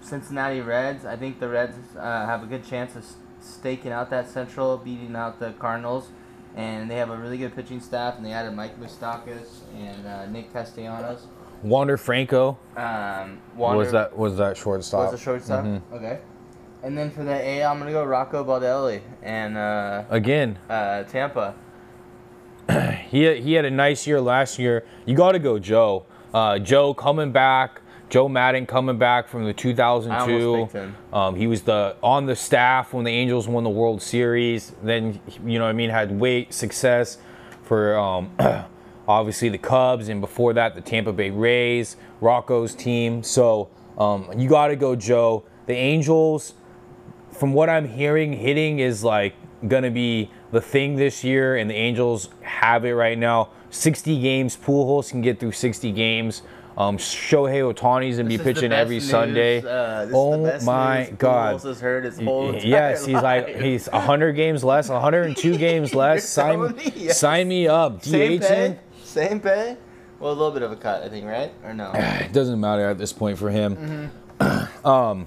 Cincinnati 0.00 0.60
Reds. 0.60 1.06
I 1.06 1.16
think 1.16 1.40
the 1.40 1.48
Reds 1.48 1.76
uh, 1.96 2.26
have 2.26 2.42
a 2.42 2.46
good 2.46 2.62
chance 2.64 2.94
of 2.94 3.06
staking 3.40 3.90
out 3.90 4.10
that 4.10 4.28
Central, 4.28 4.76
beating 4.76 5.16
out 5.16 5.38
the 5.38 5.52
Cardinals, 5.52 6.08
and 6.56 6.90
they 6.90 6.96
have 6.96 7.08
a 7.08 7.16
really 7.16 7.38
good 7.38 7.54
pitching 7.56 7.80
staff. 7.80 8.16
And 8.16 8.26
they 8.26 8.32
added 8.32 8.52
Mike 8.54 8.78
Moustakas 8.78 9.60
and 9.74 10.06
uh, 10.06 10.26
Nick 10.26 10.52
Castellanos. 10.52 11.26
Wander 11.62 11.96
Franco 11.96 12.58
Um, 12.76 13.38
was 13.56 13.92
that 13.92 14.14
was 14.16 14.36
that 14.36 14.56
shortstop. 14.58 15.10
was 15.10 15.18
a 15.18 15.22
shortstop. 15.24 15.64
Mhm. 15.64 15.80
Okay. 15.94 16.18
And 16.82 16.98
then 16.98 17.10
for 17.10 17.24
the 17.24 17.32
A, 17.32 17.64
I'm 17.64 17.78
gonna 17.78 17.92
go 17.92 18.04
Rocco 18.04 18.44
Baldelli 18.44 19.00
and 19.22 19.56
uh, 19.56 20.04
Again, 20.10 20.58
uh, 20.68 21.04
Tampa. 21.04 21.54
He 23.14 23.40
he 23.40 23.52
had 23.52 23.64
a 23.64 23.70
nice 23.70 24.08
year 24.08 24.20
last 24.20 24.58
year. 24.58 24.84
You 25.06 25.14
got 25.14 25.32
to 25.32 25.38
go 25.38 25.60
Joe. 25.60 26.04
Uh, 26.34 26.58
Joe 26.58 26.92
coming 26.92 27.30
back. 27.30 27.80
Joe 28.10 28.28
Maddon 28.28 28.66
coming 28.66 28.98
back 28.98 29.28
from 29.28 29.44
the 29.44 29.50
I 29.50 29.52
2002. 29.52 30.44
almost 30.50 30.72
picked 30.72 30.84
him. 30.84 30.96
Um, 31.12 31.36
he 31.36 31.46
was 31.46 31.62
the 31.62 31.94
on 32.02 32.26
the 32.26 32.34
staff 32.34 32.92
when 32.92 33.04
the 33.04 33.12
Angels 33.12 33.46
won 33.46 33.62
the 33.62 33.70
World 33.70 34.02
Series. 34.02 34.72
Then 34.82 35.20
you 35.46 35.60
know 35.60 35.64
what 35.64 35.70
I 35.70 35.74
mean 35.74 35.90
had 35.90 36.18
great 36.18 36.52
success 36.52 37.18
for 37.62 37.96
um, 37.96 38.32
obviously 39.08 39.48
the 39.48 39.58
Cubs 39.58 40.08
and 40.08 40.20
before 40.20 40.52
that 40.54 40.74
the 40.74 40.80
Tampa 40.80 41.12
Bay 41.12 41.30
Rays, 41.30 41.96
Rocco's 42.20 42.74
team. 42.74 43.22
So 43.22 43.70
um, 43.96 44.28
you 44.36 44.48
got 44.48 44.68
to 44.68 44.76
go 44.76 44.96
Joe. 44.96 45.44
The 45.66 45.74
Angels, 45.74 46.54
from 47.30 47.52
what 47.52 47.70
I'm 47.70 47.88
hearing, 47.88 48.32
hitting 48.32 48.80
is 48.80 49.04
like 49.04 49.34
gonna 49.68 49.92
be 49.92 50.30
the 50.54 50.60
thing 50.60 50.96
this 50.96 51.22
year, 51.24 51.56
and 51.56 51.68
the 51.68 51.74
Angels 51.74 52.30
have 52.40 52.84
it 52.84 52.92
right 52.94 53.18
now. 53.18 53.50
60 53.70 54.20
games. 54.22 54.56
Pujols 54.56 55.10
can 55.10 55.20
get 55.20 55.40
through 55.40 55.52
60 55.52 55.92
games. 55.92 56.42
Um, 56.76 56.96
Shohei 56.96 57.72
Ohtani's 57.72 58.16
gonna 58.16 58.28
be 58.28 58.36
This 58.36 58.46
is 58.46 58.54
the 58.54 58.54
pitching 58.54 58.72
every 58.72 58.96
news, 58.96 59.10
Sunday. 59.10 59.58
uh, 59.58 59.62
this 60.00 60.06
is 60.06 60.10
the 60.10 60.16
oh 60.16 60.60
my 60.64 61.12
God! 61.18 61.56
Pujols 61.56 61.62
has 61.62 61.80
heard 61.80 62.04
his 62.04 62.18
whole 62.18 62.54
yes, 62.54 63.04
he's 63.04 63.14
like 63.14 63.60
he's 63.60 63.88
100 63.88 64.32
games 64.32 64.64
less, 64.64 64.88
102 64.88 65.56
games 65.58 65.94
less. 65.94 66.28
Sign, 66.28 66.74
me? 66.74 66.92
Yes. 66.96 67.20
sign 67.20 67.46
me 67.46 67.68
up. 67.68 68.02
Same 68.02 68.38
DH 68.38 68.42
pay. 68.42 68.78
Same 69.02 69.40
pay. 69.40 69.76
Well, 70.18 70.32
a 70.32 70.34
little 70.34 70.50
bit 70.52 70.62
of 70.62 70.72
a 70.72 70.76
cut, 70.76 71.02
I 71.02 71.08
think, 71.08 71.26
right? 71.26 71.52
Or 71.64 71.74
no? 71.74 71.92
It 71.94 72.32
doesn't 72.32 72.58
matter 72.60 72.88
at 72.88 72.98
this 72.98 73.12
point 73.12 73.38
for 73.38 73.50
him. 73.50 74.10
Mm-hmm. 74.40 74.86
um, 74.86 75.26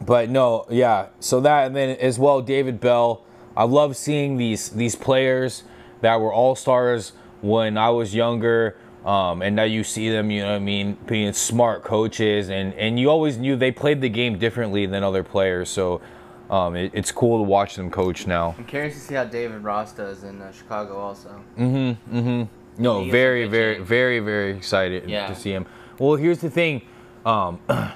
but 0.00 0.28
no, 0.28 0.66
yeah. 0.70 1.06
So 1.20 1.40
that 1.40 1.66
and 1.66 1.76
then 1.76 1.96
as 1.98 2.18
well, 2.18 2.40
David 2.40 2.80
Bell. 2.80 3.22
I 3.56 3.64
love 3.64 3.96
seeing 3.96 4.36
these 4.36 4.70
these 4.70 4.96
players 4.96 5.64
that 6.00 6.20
were 6.20 6.32
all 6.32 6.54
stars 6.54 7.12
when 7.40 7.76
I 7.78 7.90
was 7.90 8.14
younger. 8.14 8.76
Um, 9.04 9.42
and 9.42 9.54
now 9.54 9.64
you 9.64 9.84
see 9.84 10.08
them, 10.08 10.30
you 10.30 10.40
know 10.40 10.48
what 10.48 10.56
I 10.56 10.60
mean, 10.60 10.96
being 11.06 11.34
smart 11.34 11.84
coaches, 11.84 12.48
and, 12.48 12.72
and 12.72 12.98
you 12.98 13.10
always 13.10 13.36
knew 13.36 13.54
they 13.54 13.70
played 13.70 14.00
the 14.00 14.08
game 14.08 14.38
differently 14.38 14.86
than 14.86 15.02
other 15.04 15.22
players. 15.22 15.68
So 15.68 16.00
um, 16.48 16.74
it, 16.74 16.90
it's 16.94 17.12
cool 17.12 17.36
to 17.36 17.42
watch 17.42 17.76
them 17.76 17.90
coach 17.90 18.26
now. 18.26 18.54
I'm 18.56 18.64
curious 18.64 18.94
to 18.94 19.00
see 19.00 19.14
how 19.14 19.24
David 19.24 19.62
Ross 19.62 19.92
does 19.92 20.24
in 20.24 20.40
uh, 20.40 20.52
Chicago, 20.52 20.96
also. 20.96 21.28
Mm-hmm. 21.58 22.16
Mm-hmm. 22.18 22.82
No, 22.82 23.04
very, 23.10 23.46
very, 23.46 23.78
very, 23.78 24.20
very 24.20 24.56
excited 24.56 25.06
Yeah. 25.08 25.26
to 25.26 25.34
see 25.34 25.50
him. 25.52 25.66
Well, 25.98 26.16
here's 26.16 26.38
the 26.40 26.48
thing. 26.48 26.80
Um, 27.26 27.60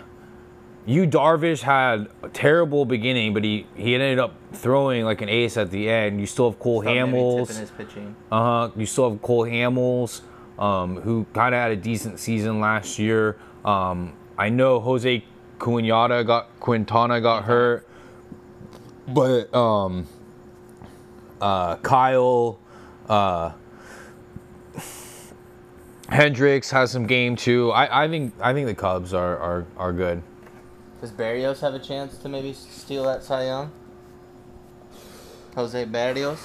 you 0.89 1.07
Darvish 1.07 1.61
had 1.61 2.09
a 2.23 2.31
terrible 2.31 2.87
beginning, 2.87 3.35
but 3.35 3.45
he, 3.45 3.67
he 3.75 3.95
ended 3.95 4.19
up 4.19 4.35
throwing 4.55 5.05
like 5.05 5.21
an 5.21 5.29
ace 5.29 5.59
at 5.59 5.71
the 5.71 5.91
end. 5.91 6.19
You 6.19 6.25
still 6.25 6.51
have 6.51 6.59
Cole 6.59 6.83
Hamels. 6.83 7.49
tipping 7.49 7.61
his 7.61 7.71
pitching. 7.71 8.17
Uh 8.33 8.43
huh. 8.43 8.71
You 8.75 8.87
still 8.87 9.11
have 9.11 9.21
Cole 9.21 9.45
Hamels, 9.45 10.23
um, 10.59 10.97
who 11.03 11.27
kind 11.35 11.55
of 11.55 11.61
had 11.61 11.73
a 11.73 11.77
decent 11.77 12.19
season 12.19 12.59
last 12.59 12.99
year. 12.99 13.37
Um, 13.67 14.15
I 14.39 14.49
know 14.49 14.81
Jose 14.81 15.23
Quinata 15.59 16.27
got 16.27 16.59
Quintana 16.59 17.21
got 17.21 17.45
hurt, 17.45 17.87
but 19.09 19.55
um, 19.55 20.07
uh, 21.39 21.77
Kyle, 21.77 22.59
uh, 23.11 23.53
Hendricks 26.09 26.71
has 26.71 26.91
some 26.91 27.07
game 27.07 27.37
too. 27.37 27.73
I, 27.73 28.05
I 28.05 28.09
think 28.09 28.33
I 28.41 28.55
think 28.55 28.67
the 28.67 28.75
Cubs 28.75 29.13
are 29.13 29.37
are, 29.37 29.67
are 29.77 29.93
good. 29.93 30.23
Does 31.01 31.13
Berrios 31.13 31.61
have 31.61 31.75
a 31.75 31.79
chance 31.79 32.19
to 32.19 32.29
maybe 32.29 32.53
steal 32.53 33.05
that 33.05 33.23
Cy 33.23 33.47
Young? 33.47 33.71
Jose 35.55 35.85
Berrios? 35.87 36.39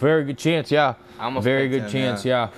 Very 0.00 0.24
good 0.24 0.38
chance, 0.38 0.70
yeah. 0.70 0.94
Very 1.40 1.68
good 1.68 1.82
him, 1.84 1.90
chance, 1.90 2.24
yeah. 2.24 2.50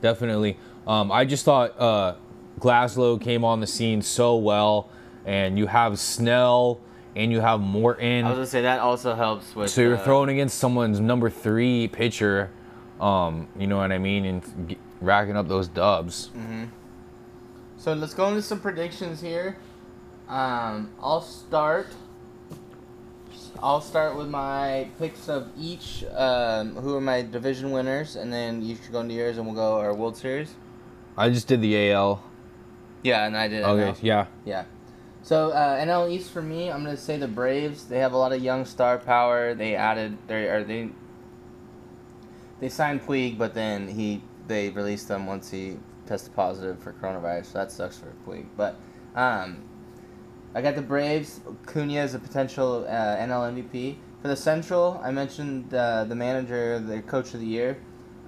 Definitely. 0.00 0.56
Um, 0.86 1.10
I 1.10 1.24
just 1.24 1.44
thought 1.44 1.78
uh, 1.80 2.14
Glasnow 2.60 3.20
came 3.20 3.44
on 3.44 3.60
the 3.60 3.66
scene 3.66 4.02
so 4.02 4.36
well, 4.36 4.90
and 5.24 5.58
you 5.58 5.66
have 5.66 5.98
Snell 5.98 6.80
and 7.14 7.30
you 7.30 7.40
have 7.40 7.60
Morton. 7.60 8.24
I 8.24 8.28
was 8.30 8.36
gonna 8.36 8.46
say 8.46 8.62
that 8.62 8.80
also 8.80 9.14
helps 9.14 9.54
with. 9.54 9.70
so 9.70 9.80
you're 9.82 9.96
uh, 9.96 10.04
throwing 10.04 10.30
against 10.30 10.58
someone's 10.58 10.98
number 10.98 11.28
three 11.30 11.88
pitcher, 11.88 12.50
um, 13.00 13.48
you 13.58 13.66
know 13.66 13.76
what 13.76 13.92
I 13.92 13.98
mean, 13.98 14.24
and 14.24 14.68
g- 14.68 14.78
racking 15.00 15.36
up 15.36 15.46
those 15.48 15.68
dubs. 15.68 16.30
Mhm. 16.36 16.68
So 17.76 17.92
let's 17.94 18.14
go 18.14 18.28
into 18.28 18.42
some 18.42 18.60
predictions 18.60 19.20
here. 19.20 19.56
Um, 20.28 20.90
I'll 21.00 21.20
start. 21.20 21.88
I'll 23.62 23.80
start 23.80 24.16
with 24.16 24.28
my 24.28 24.88
picks 24.98 25.28
of 25.28 25.48
each. 25.58 26.04
Um, 26.14 26.76
who 26.76 26.96
are 26.96 27.00
my 27.00 27.22
division 27.22 27.70
winners, 27.70 28.16
and 28.16 28.32
then 28.32 28.62
you 28.62 28.76
should 28.76 28.92
go 28.92 29.00
into 29.00 29.14
yours, 29.14 29.38
and 29.38 29.46
we'll 29.46 29.54
go 29.54 29.78
our 29.78 29.94
World 29.94 30.16
Series. 30.16 30.54
I 31.16 31.28
just 31.28 31.46
did 31.48 31.60
the 31.60 31.90
AL. 31.90 32.22
Yeah, 33.02 33.26
and 33.26 33.36
I 33.36 33.48
did. 33.48 33.62
Okay, 33.62 33.92
NL. 33.92 34.02
yeah. 34.02 34.26
Yeah. 34.44 34.64
So 35.22 35.50
uh, 35.50 35.78
NL 35.84 36.10
East 36.10 36.30
for 36.30 36.42
me, 36.42 36.70
I'm 36.70 36.82
gonna 36.82 36.96
say 36.96 37.16
the 37.16 37.28
Braves. 37.28 37.84
They 37.84 37.98
have 37.98 38.12
a 38.12 38.16
lot 38.16 38.32
of 38.32 38.42
young 38.42 38.64
star 38.64 38.98
power. 38.98 39.54
They 39.54 39.76
added 39.76 40.18
they 40.26 40.48
or 40.48 40.64
they 40.64 40.90
they 42.60 42.68
signed 42.68 43.02
Puig, 43.06 43.38
but 43.38 43.54
then 43.54 43.88
he 43.88 44.22
they 44.48 44.70
released 44.70 45.08
him 45.08 45.26
once 45.26 45.50
he 45.50 45.78
tested 46.06 46.34
positive 46.34 46.78
for 46.80 46.92
coronavirus. 46.92 47.46
So 47.46 47.58
that 47.58 47.72
sucks 47.72 47.98
for 47.98 48.12
Puig. 48.26 48.46
But 48.56 48.76
um, 49.14 49.62
I 50.54 50.60
got 50.60 50.74
the 50.74 50.82
Braves. 50.82 51.40
Cunha 51.64 52.04
is 52.04 52.14
a 52.14 52.18
potential 52.18 52.84
uh, 52.86 53.16
NL 53.16 53.54
MVP 53.54 53.96
for 54.20 54.28
the 54.28 54.36
Central. 54.36 55.00
I 55.02 55.10
mentioned 55.10 55.72
uh, 55.72 56.04
the 56.04 56.14
manager, 56.14 56.78
the 56.78 57.00
coach 57.00 57.32
of 57.32 57.40
the 57.40 57.46
year. 57.46 57.78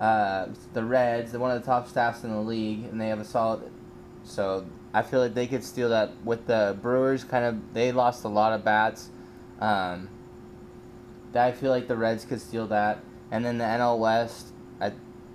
Uh, 0.01 0.47
the 0.73 0.83
Reds, 0.83 1.33
they're 1.33 1.41
one 1.41 1.51
of 1.51 1.61
the 1.61 1.67
top 1.67 1.87
staffs 1.87 2.25
in 2.25 2.31
the 2.31 2.41
league, 2.41 2.85
and 2.85 2.99
they 3.01 3.09
have 3.09 3.21
a 3.21 3.25
solid. 3.25 3.71
So 4.25 4.67
I 4.95 5.03
feel 5.03 5.21
like 5.21 5.35
they 5.35 5.47
could 5.47 5.63
steal 5.63 5.91
that 5.91 6.13
with 6.25 6.47
the 6.47 6.79
Brewers. 6.81 7.25
Kind 7.25 7.45
of, 7.45 7.75
they 7.75 7.93
lost 7.93 8.25
a 8.25 8.29
lot 8.29 8.55
of 8.55 8.65
bats. 8.65 9.11
Um, 9.61 10.09
I 11.35 11.53
feel 11.53 11.71
like 11.71 11.89
the 11.89 11.97
Reds 11.97 12.25
could 12.25 12.41
steal 12.41 12.67
that, 12.69 13.01
and 13.31 13.45
then 13.45 13.59
the 13.59 13.65
NL 13.65 13.99
West. 13.99 14.49
I 14.81 14.93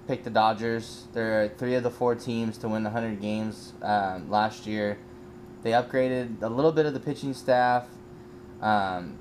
picked 0.07 0.23
the 0.23 0.29
Dodgers. 0.31 1.05
They're 1.13 1.49
three 1.49 1.75
of 1.75 1.83
the 1.83 1.91
four 1.91 2.15
teams 2.15 2.57
to 2.59 2.67
win 2.67 2.83
100 2.83 3.21
games 3.21 3.73
um, 3.83 4.29
last 4.31 4.65
year. 4.65 4.97
They 5.63 5.71
upgraded 5.71 6.41
a 6.41 6.49
little 6.49 6.71
bit 6.71 6.85
of 6.85 6.93
the 6.93 6.99
pitching 6.99 7.33
staff 7.33 7.87
um, 8.61 9.17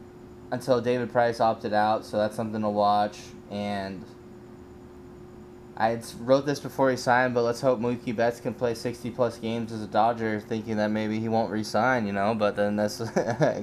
until 0.50 0.80
David 0.80 1.10
Price 1.10 1.40
opted 1.40 1.72
out, 1.72 2.04
so 2.04 2.16
that's 2.16 2.36
something 2.36 2.62
to 2.62 2.68
watch. 2.68 3.18
And 3.50 4.04
I 5.76 6.00
wrote 6.20 6.46
this 6.46 6.60
before 6.60 6.90
he 6.90 6.96
signed, 6.96 7.34
but 7.34 7.42
let's 7.42 7.60
hope 7.60 7.80
Mookie 7.80 8.14
Betts 8.14 8.40
can 8.40 8.54
play 8.54 8.74
60 8.74 9.10
plus 9.10 9.38
games 9.38 9.72
as 9.72 9.82
a 9.82 9.86
Dodger, 9.86 10.40
thinking 10.40 10.76
that 10.76 10.88
maybe 10.88 11.20
he 11.20 11.28
won't 11.28 11.50
resign, 11.50 12.06
you 12.06 12.12
know. 12.12 12.34
But 12.34 12.56
then 12.56 12.76
this 12.76 12.98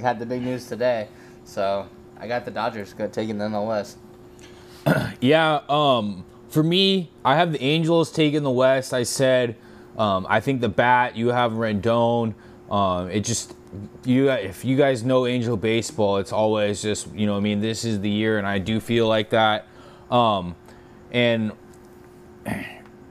got 0.02 0.20
the 0.20 0.26
big 0.26 0.42
news 0.42 0.66
today, 0.68 1.10
so 1.44 1.88
I 2.18 2.28
got 2.28 2.46
the 2.46 2.52
Dodgers 2.52 2.94
taking 3.12 3.38
the 3.38 3.46
NL 3.46 3.68
West. 3.68 3.98
Yeah, 5.22 5.62
um, 5.70 6.24
for 6.50 6.62
me, 6.62 7.10
I 7.24 7.36
have 7.36 7.52
the 7.52 7.62
Angels 7.62 8.12
taking 8.12 8.44
the 8.44 8.52
West. 8.52 8.94
I 8.94 9.04
said, 9.04 9.56
um, 9.98 10.28
I 10.30 10.40
think 10.40 10.62
the 10.62 10.70
bat, 10.70 11.16
you 11.16 11.30
have 11.30 11.54
Rendon. 11.54 12.36
Um, 12.70 13.10
it 13.10 13.22
just, 13.22 13.56
you 14.04 14.32
if 14.32 14.66
you 14.66 14.76
guys 14.76 15.04
know 15.04 15.28
Angel 15.28 15.56
baseball, 15.58 16.18
it's 16.18 16.32
always 16.32 16.82
just 16.82 17.14
you 17.14 17.26
know 17.28 17.38
I 17.38 17.40
mean 17.40 17.62
this 17.62 17.86
is 17.86 18.00
the 18.02 18.10
year, 18.10 18.38
and 18.38 18.48
I 18.48 18.60
do 18.60 18.80
feel 18.80 19.08
like 19.08 19.30
that, 19.30 19.68
um, 20.10 20.56
and 21.12 21.52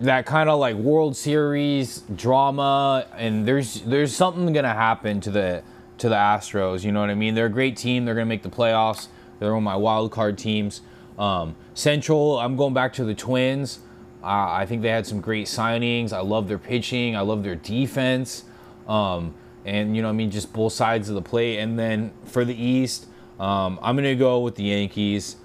that 0.00 0.26
kind 0.26 0.48
of 0.48 0.58
like 0.58 0.76
World 0.76 1.16
Series 1.16 2.02
drama, 2.14 3.06
and 3.16 3.46
there's 3.46 3.82
there's 3.82 4.14
something 4.14 4.52
gonna 4.52 4.74
happen 4.74 5.20
to 5.20 5.30
the 5.30 5.62
to 5.98 6.08
the 6.08 6.16
Astros. 6.16 6.84
You 6.84 6.92
know 6.92 7.00
what 7.00 7.10
I 7.10 7.14
mean? 7.14 7.34
They're 7.34 7.46
a 7.46 7.50
great 7.50 7.76
team. 7.76 8.04
They're 8.04 8.14
gonna 8.14 8.26
make 8.26 8.42
the 8.42 8.50
playoffs. 8.50 9.08
They're 9.38 9.52
one 9.52 9.58
of 9.58 9.64
my 9.64 9.76
wild 9.76 10.10
card 10.10 10.38
teams. 10.38 10.80
Um, 11.18 11.54
Central, 11.74 12.38
I'm 12.38 12.56
going 12.56 12.74
back 12.74 12.92
to 12.94 13.04
the 13.04 13.14
Twins. 13.14 13.80
Uh, 14.22 14.50
I 14.50 14.66
think 14.66 14.82
they 14.82 14.88
had 14.88 15.06
some 15.06 15.20
great 15.20 15.46
signings. 15.46 16.12
I 16.12 16.20
love 16.20 16.48
their 16.48 16.58
pitching. 16.58 17.14
I 17.14 17.20
love 17.20 17.42
their 17.42 17.54
defense. 17.54 18.44
Um, 18.88 19.34
and 19.64 19.96
you 19.96 20.02
know, 20.02 20.08
I 20.08 20.12
mean, 20.12 20.30
just 20.30 20.52
both 20.52 20.72
sides 20.72 21.08
of 21.08 21.14
the 21.14 21.22
plate. 21.22 21.58
And 21.58 21.78
then 21.78 22.12
for 22.24 22.44
the 22.44 22.54
East, 22.54 23.06
um, 23.40 23.78
I'm 23.82 23.96
gonna 23.96 24.14
go 24.14 24.40
with 24.40 24.56
the 24.56 24.64
Yankees. 24.64 25.36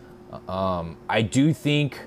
Um, 0.47 0.97
I 1.07 1.21
do 1.21 1.53
think 1.53 1.99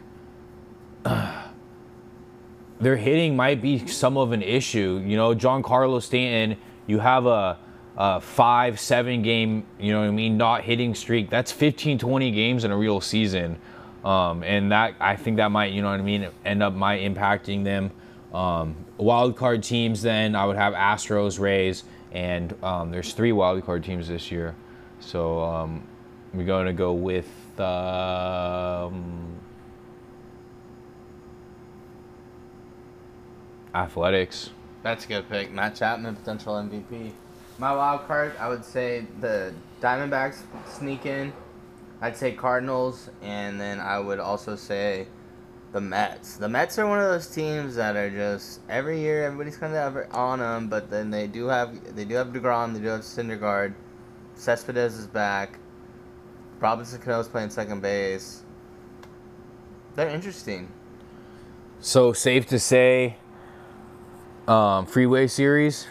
their 2.80 2.96
hitting 2.96 3.36
might 3.36 3.60
be 3.60 3.86
some 3.86 4.16
of 4.16 4.32
an 4.32 4.42
issue. 4.42 5.02
You 5.04 5.16
know, 5.16 5.34
Giancarlo 5.34 6.02
Stanton, 6.02 6.58
you 6.86 6.98
have 6.98 7.26
a, 7.26 7.58
a 7.96 8.20
five, 8.20 8.78
seven 8.78 9.22
game, 9.22 9.64
you 9.78 9.92
know 9.92 10.00
what 10.00 10.08
I 10.08 10.12
mean, 10.12 10.36
not 10.36 10.62
hitting 10.62 10.94
streak. 10.94 11.30
That's 11.30 11.50
15, 11.52 11.98
20 11.98 12.30
games 12.30 12.64
in 12.64 12.70
a 12.70 12.76
real 12.76 13.00
season. 13.00 13.58
Um, 14.04 14.42
and 14.42 14.72
that, 14.72 14.94
I 15.00 15.16
think 15.16 15.36
that 15.36 15.50
might, 15.50 15.72
you 15.72 15.82
know 15.82 15.90
what 15.90 16.00
I 16.00 16.02
mean, 16.02 16.28
end 16.44 16.62
up 16.62 16.74
might 16.74 17.02
impacting 17.02 17.64
them. 17.64 17.92
Um, 18.32 18.76
wild 18.96 19.36
card 19.36 19.62
teams, 19.62 20.02
then 20.02 20.34
I 20.34 20.46
would 20.46 20.56
have 20.56 20.74
Astros, 20.74 21.38
Rays, 21.38 21.84
and 22.12 22.54
um, 22.62 22.90
there's 22.90 23.12
three 23.12 23.32
wild 23.32 23.64
card 23.64 23.82
teams 23.82 24.08
this 24.08 24.30
year. 24.30 24.54
So 25.00 25.42
um, 25.42 25.82
we're 26.32 26.44
going 26.44 26.66
to 26.66 26.72
go 26.72 26.92
with. 26.92 27.28
Um, 27.60 29.40
Athletics. 33.74 34.50
That's 34.82 35.04
a 35.06 35.08
good 35.08 35.28
pick. 35.28 35.50
Matt 35.50 35.76
Chapman, 35.76 36.16
potential 36.16 36.54
MVP. 36.54 37.12
My 37.58 37.74
wild 37.74 38.06
card, 38.06 38.34
I 38.38 38.48
would 38.48 38.64
say 38.64 39.06
the 39.20 39.54
Diamondbacks 39.80 40.42
sneak 40.68 41.06
in. 41.06 41.32
I'd 42.00 42.16
say 42.16 42.32
Cardinals, 42.32 43.08
and 43.22 43.60
then 43.60 43.80
I 43.80 43.98
would 43.98 44.18
also 44.18 44.56
say 44.56 45.06
the 45.72 45.80
Mets. 45.80 46.36
The 46.36 46.48
Mets 46.48 46.78
are 46.78 46.86
one 46.86 46.98
of 46.98 47.08
those 47.08 47.26
teams 47.26 47.74
that 47.76 47.96
are 47.96 48.10
just 48.10 48.60
every 48.68 49.00
year 49.00 49.24
everybody's 49.24 49.56
kind 49.56 49.74
of 49.74 49.96
on 50.14 50.38
them, 50.38 50.68
but 50.68 50.90
then 50.90 51.10
they 51.10 51.26
do 51.26 51.46
have 51.46 51.96
they 51.96 52.04
do 52.04 52.14
have 52.14 52.28
deGrom, 52.28 52.74
they 52.74 52.80
do 52.80 52.86
have 52.86 53.00
Syndergaard, 53.00 53.74
Cespedes 54.34 54.98
is 54.98 55.06
back, 55.06 55.58
Robinson 56.60 57.00
Cano's 57.00 57.28
playing 57.28 57.50
second 57.50 57.80
base. 57.80 58.42
They're 59.94 60.08
interesting. 60.08 60.68
So 61.80 62.12
safe 62.12 62.46
to 62.48 62.58
say, 62.58 63.16
um, 64.46 64.86
Freeway 64.86 65.26
Series. 65.26 65.86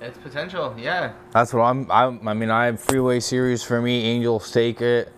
It's 0.00 0.18
potential, 0.18 0.74
yeah. 0.78 1.12
That's 1.32 1.52
what 1.52 1.62
I'm. 1.62 1.90
I, 1.90 2.04
I 2.04 2.34
mean, 2.34 2.50
I 2.50 2.66
have 2.66 2.80
Freeway 2.80 3.20
Series 3.20 3.62
for 3.62 3.82
me. 3.82 4.04
Angels 4.04 4.50
take 4.50 4.80
it. 4.80 5.12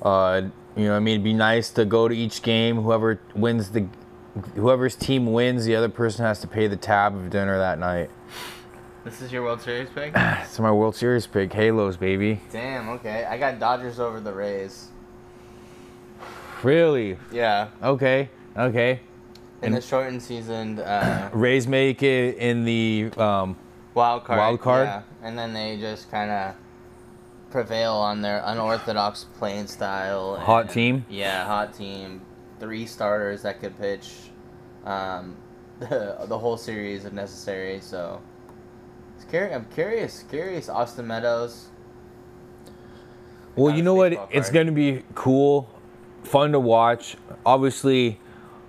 Uh, 0.00 0.42
you 0.76 0.84
know, 0.84 0.90
what 0.90 0.96
I 0.96 1.00
mean, 1.00 1.14
it'd 1.14 1.24
be 1.24 1.32
nice 1.32 1.70
to 1.70 1.84
go 1.84 2.08
to 2.08 2.14
each 2.16 2.42
game. 2.42 2.76
Whoever 2.82 3.20
wins 3.34 3.70
the, 3.70 3.86
whoever's 4.54 4.96
team 4.96 5.32
wins, 5.32 5.64
the 5.64 5.76
other 5.76 5.88
person 5.88 6.24
has 6.24 6.40
to 6.40 6.46
pay 6.46 6.66
the 6.66 6.76
tab 6.76 7.14
of 7.14 7.30
dinner 7.30 7.58
that 7.58 7.78
night. 7.78 8.10
This 9.04 9.20
is 9.20 9.32
your 9.32 9.42
World 9.42 9.60
Series 9.60 9.88
pick? 9.90 10.14
It's 10.16 10.58
my 10.58 10.70
World 10.72 10.94
Series 10.96 11.26
pick. 11.26 11.52
Halos, 11.52 11.96
baby. 11.96 12.40
Damn, 12.50 12.88
okay. 12.90 13.24
I 13.24 13.36
got 13.36 13.58
Dodgers 13.58 13.98
over 13.98 14.20
the 14.20 14.32
Rays. 14.32 14.88
Really? 16.62 17.18
Yeah. 17.32 17.68
Okay. 17.82 18.28
Okay. 18.56 19.00
In 19.60 19.66
And- 19.68 19.74
the 19.76 19.80
shortened 19.80 20.22
season, 20.22 20.78
uh, 20.78 21.30
Rays 21.34 21.66
make 21.66 22.02
it 22.02 22.36
in 22.36 22.64
the 22.64 23.10
um, 23.16 23.56
wild 23.94 24.24
card. 24.24 24.38
Wild 24.38 24.60
card? 24.60 24.86
Yeah. 24.86 25.02
And 25.22 25.36
then 25.38 25.52
they 25.52 25.76
just 25.78 26.10
kind 26.10 26.30
of 26.30 26.54
prevail 27.52 27.92
on 27.92 28.22
their 28.22 28.42
unorthodox 28.44 29.26
playing 29.38 29.68
style. 29.68 30.36
Hot 30.36 30.70
team? 30.70 31.04
Yeah, 31.08 31.44
hot 31.44 31.74
team. 31.74 32.22
Three 32.58 32.86
starters 32.86 33.42
that 33.42 33.60
could 33.60 33.78
pitch 33.78 34.10
um, 34.84 35.36
the, 35.78 36.16
the 36.26 36.38
whole 36.38 36.56
series 36.56 37.04
if 37.04 37.12
necessary. 37.12 37.80
So 37.80 38.20
it's 39.16 39.24
curi- 39.24 39.54
I'm 39.54 39.66
curious. 39.66 40.24
Curious. 40.28 40.68
Austin 40.68 41.06
Meadows. 41.06 41.68
Well, 43.54 43.74
you 43.74 43.82
know 43.82 43.94
what? 43.94 44.10
baseball 44.10 44.28
It's 44.32 44.50
going 44.50 44.66
to 44.66 44.72
be 44.72 45.04
cool, 45.14 45.68
fun 46.22 46.52
to 46.52 46.60
watch. 46.60 47.16
Obviously, 47.44 48.18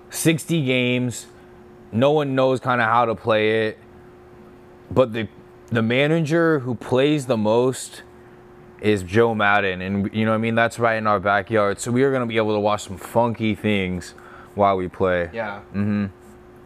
60 0.10 0.66
games. 0.66 1.28
No 1.92 2.12
one 2.12 2.36
knows 2.36 2.60
kind 2.60 2.82
of 2.82 2.88
how 2.88 3.06
to 3.06 3.16
play 3.16 3.68
it. 3.68 3.80
But 4.92 5.14
the 5.14 5.28
the 5.70 5.82
manager 5.82 6.60
who 6.60 6.76
plays 6.76 7.26
the 7.26 7.38
most 7.38 8.04
is 8.84 9.02
Joe 9.02 9.34
Maddon 9.34 9.82
and 9.82 10.14
you 10.14 10.26
know 10.26 10.32
what 10.32 10.36
I 10.36 10.40
mean 10.40 10.56
that's 10.56 10.78
right 10.78 10.98
in 10.98 11.08
our 11.08 11.20
backyard. 11.20 11.80
So 11.80 11.90
we 11.90 12.04
are 12.04 12.12
going 12.12 12.22
to 12.22 12.28
be 12.28 12.38
able 12.38 12.54
to 12.54 12.60
watch 12.60 12.84
some 12.84 12.98
funky 12.98 13.56
things 13.56 14.14
while 14.56 14.76
we 14.76 14.90
play. 14.90 15.30
Yeah. 15.34 15.62
Mm-hmm. 15.70 16.08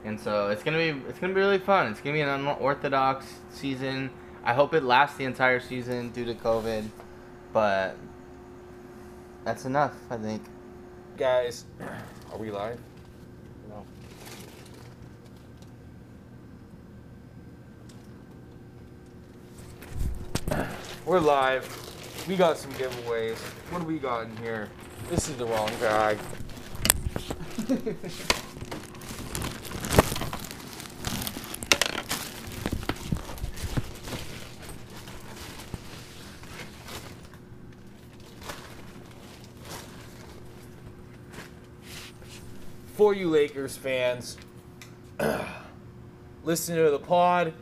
And 0.03 0.19
so 0.19 0.47
it's 0.47 0.63
gonna 0.63 0.77
be 0.77 1.01
it's 1.09 1.19
gonna 1.19 1.33
be 1.33 1.41
really 1.41 1.59
fun. 1.59 1.91
It's 1.91 1.99
gonna 1.99 2.13
be 2.13 2.21
an 2.21 2.29
unorthodox 2.29 3.25
season. 3.51 4.09
I 4.43 4.53
hope 4.53 4.73
it 4.73 4.83
lasts 4.83 5.17
the 5.17 5.25
entire 5.25 5.59
season 5.59 6.11
due 6.11 6.23
to 6.23 6.33
COVID, 6.33 6.87
but 7.51 7.97
that's 9.43 9.65
enough. 9.65 9.93
I 10.09 10.15
think. 10.17 10.43
Guys, 11.17 11.65
are 12.31 12.37
we 12.37 12.51
live? 12.51 12.79
No. 13.69 13.85
We're 21.05 21.19
live. 21.19 21.96
We 22.27 22.35
got 22.35 22.57
some 22.57 22.73
giveaways. 22.73 23.37
What 23.71 23.79
do 23.79 23.87
we 23.87 23.99
got 23.99 24.25
in 24.25 24.35
here? 24.37 24.67
This 25.09 25.29
is 25.29 25.37
the 25.37 25.45
wrong 25.45 25.71
bag. 25.79 26.17
For 42.95 43.13
you 43.13 43.29
Lakers 43.29 43.77
fans, 43.77 44.35
listen 46.43 46.75
to 46.75 46.91
the 46.91 46.99
pod, 46.99 47.53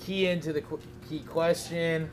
key 0.00 0.26
into 0.26 0.52
the 0.52 0.64
key 1.08 1.20
question. 1.20 2.10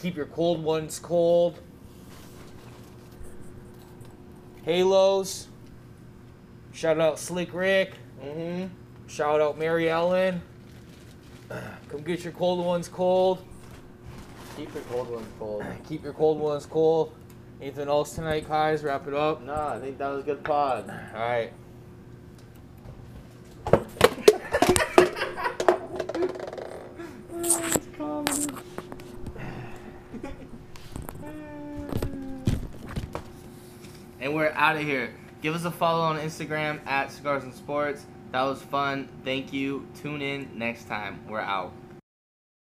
Keep 0.00 0.16
your 0.16 0.26
cold 0.26 0.62
ones 0.62 0.98
cold. 0.98 1.60
Halos. 4.64 5.48
Shout 6.72 7.00
out 7.00 7.18
Slick 7.18 7.52
Rick. 7.52 7.94
Mm-hmm. 8.22 8.66
Shout 9.06 9.40
out 9.40 9.58
Mary 9.58 9.90
Ellen. 9.90 10.40
Come 11.88 12.02
get 12.02 12.22
your 12.22 12.32
cold 12.32 12.64
ones 12.64 12.88
cold. 12.88 13.44
Keep 14.56 14.74
your 14.74 14.82
cold 14.84 15.10
ones 15.10 15.26
cold. 15.38 15.64
Keep 15.88 16.04
your 16.04 16.12
cold 16.12 16.38
ones 16.38 16.66
cold. 16.66 17.12
Anything 17.60 17.88
else 17.88 18.14
tonight, 18.14 18.48
guys? 18.48 18.82
Wrap 18.82 19.06
it 19.06 19.14
up. 19.14 19.42
No, 19.42 19.54
I 19.54 19.80
think 19.80 19.98
that 19.98 20.08
was 20.08 20.22
a 20.22 20.26
good 20.26 20.44
pod. 20.44 20.88
All 20.88 21.20
right. 21.20 21.52
Out 34.60 34.76
of 34.76 34.82
here. 34.82 35.14
Give 35.40 35.54
us 35.54 35.64
a 35.64 35.70
follow 35.70 36.02
on 36.02 36.18
Instagram 36.18 36.86
at 36.86 37.10
Cigars 37.10 37.44
and 37.44 37.54
Sports. 37.54 38.04
That 38.30 38.42
was 38.42 38.60
fun. 38.60 39.08
Thank 39.24 39.54
you. 39.54 39.88
Tune 40.02 40.20
in 40.20 40.50
next 40.54 40.86
time. 40.86 41.18
We're 41.26 41.40
out. 41.40 41.72